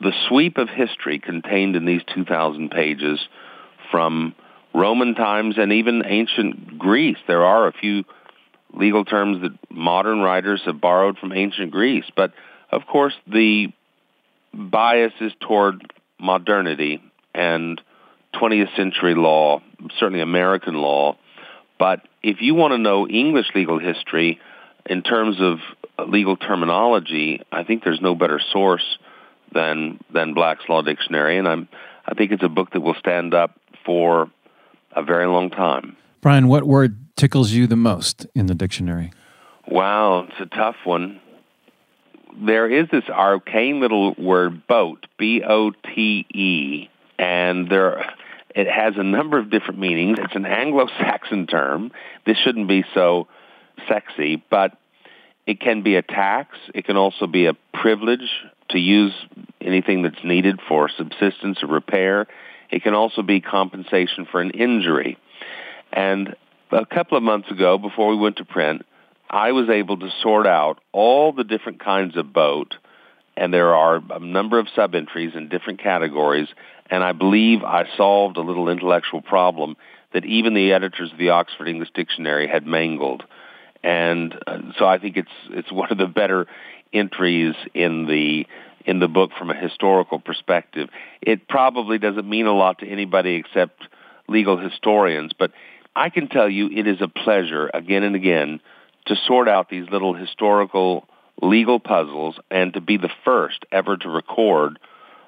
the 0.00 0.12
sweep 0.28 0.58
of 0.58 0.68
history 0.68 1.18
contained 1.18 1.76
in 1.76 1.84
these 1.84 2.02
2,000 2.14 2.70
pages 2.70 3.20
from 3.90 4.34
Roman 4.74 5.14
times 5.14 5.56
and 5.58 5.72
even 5.72 6.02
ancient 6.04 6.78
Greece. 6.78 7.16
There 7.26 7.44
are 7.44 7.66
a 7.66 7.72
few 7.72 8.04
legal 8.72 9.04
terms 9.04 9.42
that 9.42 9.52
modern 9.70 10.20
writers 10.20 10.60
have 10.66 10.80
borrowed 10.80 11.18
from 11.18 11.32
ancient 11.32 11.70
Greece, 11.70 12.04
but 12.14 12.32
of 12.70 12.82
course 12.86 13.14
the 13.26 13.68
bias 14.52 15.12
is 15.20 15.32
toward 15.40 15.82
modernity 16.20 17.02
and 17.34 17.80
20th 18.34 18.74
century 18.76 19.14
law, 19.14 19.60
certainly 19.98 20.20
American 20.20 20.74
law. 20.74 21.16
But 21.78 22.00
if 22.22 22.40
you 22.40 22.54
want 22.54 22.72
to 22.72 22.78
know 22.78 23.06
English 23.06 23.46
legal 23.54 23.78
history 23.78 24.38
in 24.86 25.02
terms 25.02 25.36
of 25.40 25.58
legal 26.08 26.36
terminology, 26.36 27.40
I 27.50 27.64
think 27.64 27.84
there's 27.84 28.00
no 28.00 28.14
better 28.14 28.40
source 28.52 28.98
than 29.52 29.98
than 30.12 30.34
Black's 30.34 30.64
Law 30.68 30.82
Dictionary, 30.82 31.38
and 31.38 31.48
I'm 31.48 31.68
I 32.06 32.14
think 32.14 32.32
it's 32.32 32.42
a 32.42 32.48
book 32.48 32.72
that 32.72 32.80
will 32.80 32.96
stand 32.98 33.34
up 33.34 33.58
for 33.84 34.30
a 34.98 35.02
very 35.02 35.26
long 35.26 35.50
time. 35.50 35.96
Bryan, 36.20 36.48
what 36.48 36.64
word 36.64 36.98
tickles 37.16 37.52
you 37.52 37.66
the 37.66 37.76
most 37.76 38.26
in 38.34 38.46
the 38.46 38.54
dictionary? 38.54 39.12
Wow, 39.66 40.26
it's 40.28 40.40
a 40.40 40.56
tough 40.56 40.76
one. 40.84 41.20
There 42.40 42.70
is 42.70 42.88
this 42.90 43.04
arcane 43.08 43.80
little 43.80 44.14
word 44.14 44.66
boat, 44.66 45.06
B 45.18 45.42
O 45.46 45.70
T 45.70 46.26
E, 46.32 46.88
and 47.18 47.70
there 47.70 48.04
it 48.54 48.66
has 48.66 48.94
a 48.96 49.02
number 49.02 49.38
of 49.38 49.50
different 49.50 49.78
meanings. 49.78 50.18
It's 50.20 50.34
an 50.34 50.46
Anglo-Saxon 50.46 51.46
term. 51.46 51.92
This 52.26 52.36
shouldn't 52.38 52.66
be 52.66 52.84
so 52.94 53.28
sexy, 53.88 54.42
but 54.50 54.76
it 55.46 55.60
can 55.60 55.82
be 55.82 55.96
a 55.96 56.02
tax. 56.02 56.56
It 56.74 56.84
can 56.84 56.96
also 56.96 57.26
be 57.26 57.46
a 57.46 57.54
privilege 57.74 58.28
to 58.70 58.78
use 58.78 59.12
anything 59.60 60.02
that's 60.02 60.24
needed 60.24 60.60
for 60.68 60.88
subsistence 60.88 61.62
or 61.62 61.68
repair. 61.68 62.26
It 62.70 62.82
can 62.82 62.94
also 62.94 63.22
be 63.22 63.40
compensation 63.40 64.26
for 64.30 64.40
an 64.40 64.50
injury. 64.50 65.18
And 65.92 66.36
a 66.70 66.86
couple 66.86 67.16
of 67.16 67.22
months 67.22 67.50
ago, 67.50 67.78
before 67.78 68.08
we 68.08 68.16
went 68.16 68.36
to 68.36 68.44
print, 68.44 68.82
I 69.30 69.52
was 69.52 69.68
able 69.68 69.98
to 69.98 70.10
sort 70.22 70.46
out 70.46 70.80
all 70.92 71.32
the 71.32 71.44
different 71.44 71.82
kinds 71.82 72.16
of 72.16 72.32
bote, 72.32 72.74
and 73.36 73.52
there 73.52 73.74
are 73.74 74.02
a 74.10 74.18
number 74.18 74.58
of 74.58 74.68
sub-entries 74.74 75.32
in 75.34 75.48
different 75.48 75.82
categories 75.82 76.48
and 76.90 77.04
I 77.04 77.12
believe 77.12 77.62
I 77.62 77.84
solved 77.96 78.36
a 78.36 78.42
little 78.42 78.68
intellectual 78.68 79.20
problem 79.20 79.76
that 80.12 80.24
even 80.24 80.54
the 80.54 80.72
editors 80.72 81.12
of 81.12 81.18
the 81.18 81.30
Oxford 81.30 81.68
English 81.68 81.90
Dictionary 81.94 82.48
had 82.48 82.66
mangled. 82.66 83.24
And 83.82 84.34
uh, 84.46 84.58
so 84.78 84.86
I 84.86 84.98
think 84.98 85.16
it's 85.16 85.28
it's 85.50 85.70
one 85.70 85.90
of 85.90 85.98
the 85.98 86.06
better 86.06 86.46
entries 86.92 87.54
in 87.74 88.06
the 88.06 88.46
in 88.88 89.00
the 89.00 89.06
book 89.06 89.32
from 89.38 89.50
a 89.50 89.54
historical 89.54 90.18
perspective. 90.18 90.88
It 91.20 91.46
probably 91.46 91.98
doesn't 91.98 92.26
mean 92.26 92.46
a 92.46 92.54
lot 92.54 92.78
to 92.78 92.88
anybody 92.88 93.34
except 93.34 93.82
legal 94.28 94.56
historians, 94.56 95.32
but 95.38 95.52
I 95.94 96.08
can 96.08 96.28
tell 96.28 96.48
you 96.48 96.70
it 96.74 96.86
is 96.86 97.02
a 97.02 97.08
pleasure 97.08 97.70
again 97.74 98.02
and 98.02 98.16
again 98.16 98.60
to 99.06 99.14
sort 99.26 99.46
out 99.46 99.68
these 99.68 99.88
little 99.90 100.14
historical 100.14 101.06
legal 101.42 101.78
puzzles 101.78 102.36
and 102.50 102.72
to 102.72 102.80
be 102.80 102.96
the 102.96 103.10
first 103.24 103.66
ever 103.70 103.98
to 103.98 104.08
record 104.08 104.78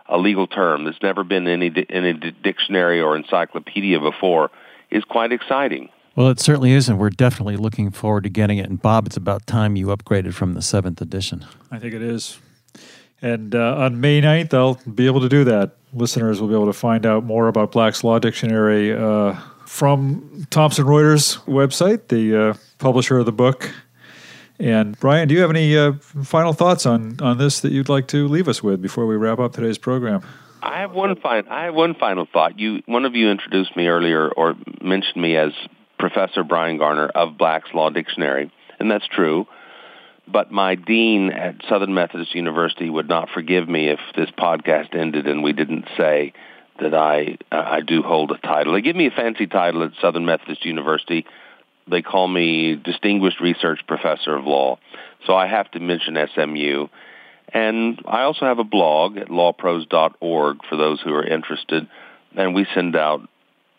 a 0.07 0.17
legal 0.17 0.47
term 0.47 0.85
that's 0.85 1.03
never 1.03 1.23
been 1.23 1.47
in 1.47 1.63
any, 1.63 1.85
in 1.89 2.05
a 2.05 2.33
dictionary 2.33 3.01
or 3.01 3.15
encyclopedia 3.15 4.01
before 4.01 4.51
is 4.91 5.05
quite 5.05 5.33
exciting. 5.33 5.91
Well, 6.17 6.29
it 6.29 6.41
certainly 6.41 6.73
is, 6.73 6.89
and 6.89 6.99
we're 6.99 7.11
definitely 7.11 7.57
looking 7.57 7.91
forward 7.91 8.25
to 8.25 8.31
getting 8.31 8.57
it. 8.57 8.69
And 8.69 8.81
Bob, 8.81 9.07
it's 9.07 9.19
about 9.19 9.47
time 9.47 9.77
you 9.77 9.89
upgraded 9.89 10.33
from 10.33 10.55
the 10.55 10.63
seventh 10.63 11.01
edition. 11.03 11.45
I 11.71 11.79
think 11.79 11.95
it 11.95 12.03
is. 12.03 12.41
And 13.23 13.55
uh, 13.55 13.77
on 13.77 14.01
May 14.01 14.21
9th, 14.21 14.55
I'll 14.55 14.81
be 14.93 15.07
able 15.07 15.21
to 15.21 15.29
do 15.29 15.45
that. 15.45 15.77
Listeners 15.93 16.41
will 16.41 16.49
be 16.49 16.55
able 16.55 16.67
to 16.67 16.73
find 16.73 17.05
out 17.05 17.25
more 17.25 17.49
about 17.49 17.73
Black's 17.73 18.03
Law 18.03 18.19
Dictionary 18.19 18.93
uh, 18.93 19.35
from 19.67 20.47
Thomson 20.51 20.87
Reuters 20.87 21.39
website, 21.45 22.09
the 22.09 22.37
uh, 22.37 22.55
publisher 22.79 23.19
of 23.19 23.27
the 23.27 23.33
book. 23.33 23.71
And 24.59 24.99
Bryan, 25.01 25.27
do 25.29 25.35
you 25.35 25.41
have 25.41 25.51
any 25.51 25.77
uh, 25.77 25.93
final 26.23 26.53
thoughts 26.53 26.85
on 26.85 27.19
on 27.21 27.39
this 27.39 27.61
that 27.61 27.73
you'd 27.73 27.89
like 27.89 28.09
to 28.09 28.29
leave 28.29 28.47
us 28.47 28.63
with 28.63 28.83
before 28.83 29.07
we 29.07 29.17
wrap 29.17 29.39
up 29.39 29.53
today's 29.55 29.79
program? 29.79 30.23
I 30.63 30.81
have 30.81 30.93
one 30.93 31.17
fine. 31.17 31.49
I 31.49 31.65
have 31.65 31.75
one 31.75 31.95
final 31.95 32.27
thought. 32.31 32.59
You, 32.59 32.83
one 32.85 33.07
of 33.07 33.15
you 33.15 33.31
introduced 33.31 33.75
me 33.77 33.87
earlier, 33.87 34.29
or 34.29 34.55
mentioned 34.83 35.23
me 35.23 35.37
as 35.37 35.53
Professor 35.99 36.45
Bryan 36.45 36.77
Garner 36.77 37.09
of 37.09 37.39
Black's 37.39 37.73
Law 37.73 37.89
Dictionary, 37.89 38.53
and 38.79 38.91
that's 38.91 39.07
true. 39.07 39.47
But 40.33 40.53
my 40.53 40.75
dean 40.75 41.31
at 41.33 41.57
Southern 41.69 41.95
Methodist 41.95 42.35
University 42.35 42.89
would 42.89 43.09
not 43.09 43.31
forgive 43.31 43.69
me 43.69 43.89
if 43.89 44.01
this 44.17 44.31
podcast 44.31 44.95
ended 44.95 45.27
and 45.27 45.43
we 45.43 45.53
didn't 45.53 45.87
say 45.97 46.33
that 46.81 46.95
I 46.95 47.37
uh, 47.53 47.57
I 47.57 47.81
do 47.81 48.03
hold 48.03 48.31
a 48.31 48.39
title. 48.39 48.75
They 48.75 48.81
give 48.81 48.97
me 48.97 49.07
a 49.07 49.11
fancy 49.11 49.47
title 49.47 49.83
at 49.83 49.93
Southern 50.01 50.25
Methodist 50.25 50.65
University 50.65 51.27
they 51.91 52.03
call 52.03 52.29
me 52.29 52.77
Distinguished 52.77 53.41
Research 53.41 53.81
Professor 53.87 54.37
of 54.37 54.45
Law. 54.45 54.79
So 55.27 55.35
I 55.35 55.47
have 55.47 55.71
to 55.73 55.81
mention 55.81 56.17
SMU. 56.35 56.89
And 57.53 58.01
I 58.07 58.23
also 58.23 58.47
have 58.47 58.59
a 58.59 58.65
blog 58.65 59.17
at 59.17 59.29
lawprose.org 59.29 60.59
for 60.69 60.77
those 60.77 61.01
who 61.01 61.13
are 61.15 61.25
interested. 61.25 61.89
And 62.37 62.55
we 62.55 62.67
send 62.75 62.95
out 62.97 63.29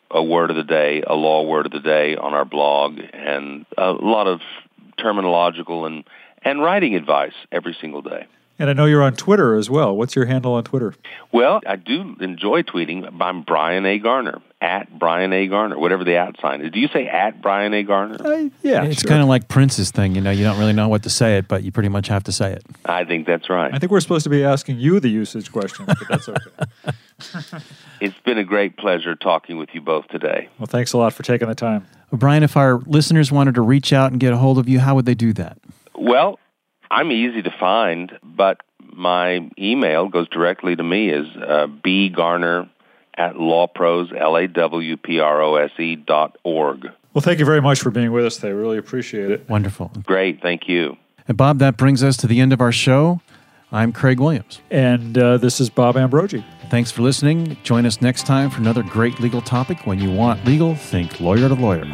a 0.10 0.22
word 0.22 0.50
of 0.50 0.58
the 0.58 0.64
day, 0.64 1.04
a 1.08 1.14
law 1.14 1.44
word 1.44 1.68
of 1.68 1.72
the 1.72 1.80
day 1.80 2.18
on 2.18 2.34
our 2.34 2.44
blog, 2.44 3.00
and 3.14 3.66
a 3.78 3.92
lot 3.92 4.28
of 4.28 4.42
terminological 5.00 5.88
and, 5.88 6.04
and 6.44 6.62
writing 6.62 6.96
advice 6.96 7.34
every 7.52 7.76
single 7.80 8.02
day. 8.02 8.28
And 8.62 8.70
I 8.70 8.74
know 8.74 8.86
you're 8.86 9.02
on 9.02 9.16
Twitter 9.16 9.56
as 9.56 9.72
well. 9.72 9.96
What's 9.96 10.16
your 10.16 10.26
handle 10.26 10.54
on 10.54 10.64
Twitter? 10.64 10.94
Well, 11.32 11.62
I 11.66 11.78
do 11.78 12.16
enjoy 12.20 12.62
tweeting. 12.62 13.12
I'm 13.20 13.42
Bryan 13.42 13.88
A. 13.88 13.98
Garner, 13.98 14.40
at 14.62 15.00
Bryan 15.00 15.34
A. 15.34 15.48
Garner, 15.48 15.80
whatever 15.80 16.04
the 16.04 16.18
at 16.18 16.40
sign 16.40 16.62
is. 16.62 16.72
Do 16.72 16.80
you 16.80 16.88
say 16.90 17.08
at 17.08 17.42
Bryan 17.42 17.74
A. 17.74 17.82
Garner? 17.82 18.18
Uh, 18.24 18.50
yeah. 18.62 18.84
It's 18.84 19.02
sure. 19.02 19.10
kind 19.10 19.24
of 19.24 19.28
like 19.28 19.48
Prince's 19.48 19.90
thing. 19.90 20.14
You 20.14 20.22
know, 20.22 20.30
you 20.30 20.44
don't 20.44 20.60
really 20.60 20.74
know 20.74 20.90
what 20.90 21.02
to 21.04 21.10
say 21.10 21.40
it, 21.40 21.48
but 21.48 21.64
you 21.64 21.72
pretty 21.72 21.90
much 21.90 22.08
have 22.10 22.24
to 22.26 22.32
say 22.32 22.54
it. 22.54 22.64
I 22.86 23.04
think 23.04 23.26
that's 23.26 23.50
right. 23.50 23.74
I 23.74 23.80
think 23.80 23.92
we're 23.92 24.00
supposed 24.00 24.26
to 24.26 24.30
be 24.30 24.44
asking 24.44 24.78
you 24.78 25.00
the 25.00 25.10
usage 25.10 25.52
question, 25.52 25.86
but 25.86 25.98
that's 26.08 26.30
okay. 26.30 26.92
it's 28.00 28.20
been 28.26 28.38
a 28.38 28.44
great 28.44 28.78
pleasure 28.78 29.16
talking 29.16 29.58
with 29.58 29.70
you 29.74 29.82
both 29.82 30.08
today. 30.10 30.50
Well, 30.60 30.68
thanks 30.68 30.94
a 30.94 31.00
lot 31.00 31.14
for 31.14 31.24
taking 31.24 31.48
the 31.48 31.56
time. 31.56 31.88
Well, 32.12 32.20
Bryan, 32.20 32.44
if 32.44 32.56
our 32.56 32.78
listeners 32.86 33.32
wanted 33.32 33.56
to 33.56 33.62
reach 33.62 33.92
out 33.92 34.12
and 34.12 34.20
get 34.20 34.34
a 34.34 34.38
hold 34.38 34.60
of 34.60 34.70
you, 34.70 34.80
how 34.80 34.94
would 34.94 35.08
they 35.08 35.16
do 35.16 35.34
that? 35.34 35.58
Well, 36.02 36.40
I'm 36.90 37.12
easy 37.12 37.44
to 37.44 37.52
find, 37.60 38.12
but 38.24 38.62
my 38.92 39.50
email 39.58 40.10
goes 40.10 40.28
directly 40.30 40.76
to 40.76 40.84
me 40.84 41.12
as 41.12 41.26
uh, 41.38 41.68
bgarner 41.68 42.70
at 43.16 43.36
lawprose, 43.36 44.12
L-A-W-P-R-O-S-E 44.20 45.96
dot 45.98 46.38
org. 46.44 46.88
Well, 47.14 47.22
thank 47.22 47.38
you 47.40 47.46
very 47.46 47.62
much 47.62 47.82
for 47.82 47.92
being 47.92 48.12
with 48.12 48.26
us 48.26 48.38
today. 48.38 48.52
Really 48.52 48.80
appreciate 48.80 49.30
it. 49.30 49.48
Wonderful. 49.48 49.92
Great. 50.04 50.42
Thank 50.42 50.68
you. 50.68 50.98
And 51.28 51.38
Bob, 51.38 51.60
that 51.60 51.78
brings 51.78 52.04
us 52.04 52.18
to 52.18 52.28
the 52.28 52.40
end 52.40 52.52
of 52.52 52.62
our 52.62 52.72
show. 52.72 53.22
I'm 53.72 53.92
Craig 53.92 54.20
Williams. 54.20 54.60
And 54.72 55.18
uh, 55.18 55.38
this 55.38 55.60
is 55.62 55.70
Bob 55.70 55.96
Ambrogi. 55.96 56.44
Thanks 56.70 56.90
for 56.90 57.04
listening. 57.04 57.58
Join 57.64 57.86
us 57.86 58.02
next 58.02 58.26
time 58.26 58.50
for 58.50 58.60
another 58.60 58.82
great 58.82 59.20
legal 59.20 59.42
topic. 59.42 59.86
When 59.86 60.00
you 60.00 60.10
want 60.12 60.46
legal, 60.46 60.74
think 60.74 61.20
lawyer 61.20 61.48
to 61.48 61.56
lawyer. 61.56 61.86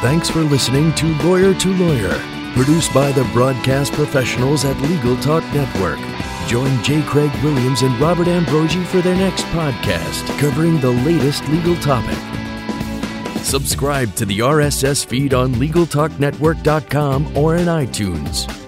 Thanks 0.00 0.30
for 0.30 0.42
listening 0.42 0.94
to 0.94 1.12
Lawyer 1.24 1.52
to 1.54 1.74
Lawyer, 1.74 2.14
produced 2.54 2.94
by 2.94 3.10
the 3.10 3.24
broadcast 3.32 3.92
professionals 3.94 4.64
at 4.64 4.80
Legal 4.82 5.16
Talk 5.16 5.42
Network. 5.52 5.98
Join 6.46 6.80
J. 6.84 7.02
Craig 7.02 7.32
Williams 7.42 7.82
and 7.82 7.98
Robert 7.98 8.28
Ambrogi 8.28 8.84
for 8.84 9.00
their 9.00 9.16
next 9.16 9.42
podcast 9.46 10.24
covering 10.38 10.80
the 10.80 10.92
latest 10.92 11.48
legal 11.48 11.74
topic. 11.78 12.16
Subscribe 13.42 14.14
to 14.14 14.24
the 14.24 14.38
RSS 14.38 15.04
feed 15.04 15.34
on 15.34 15.52
LegalTalkNetwork.com 15.54 17.36
or 17.36 17.56
in 17.56 17.66
iTunes. 17.66 18.67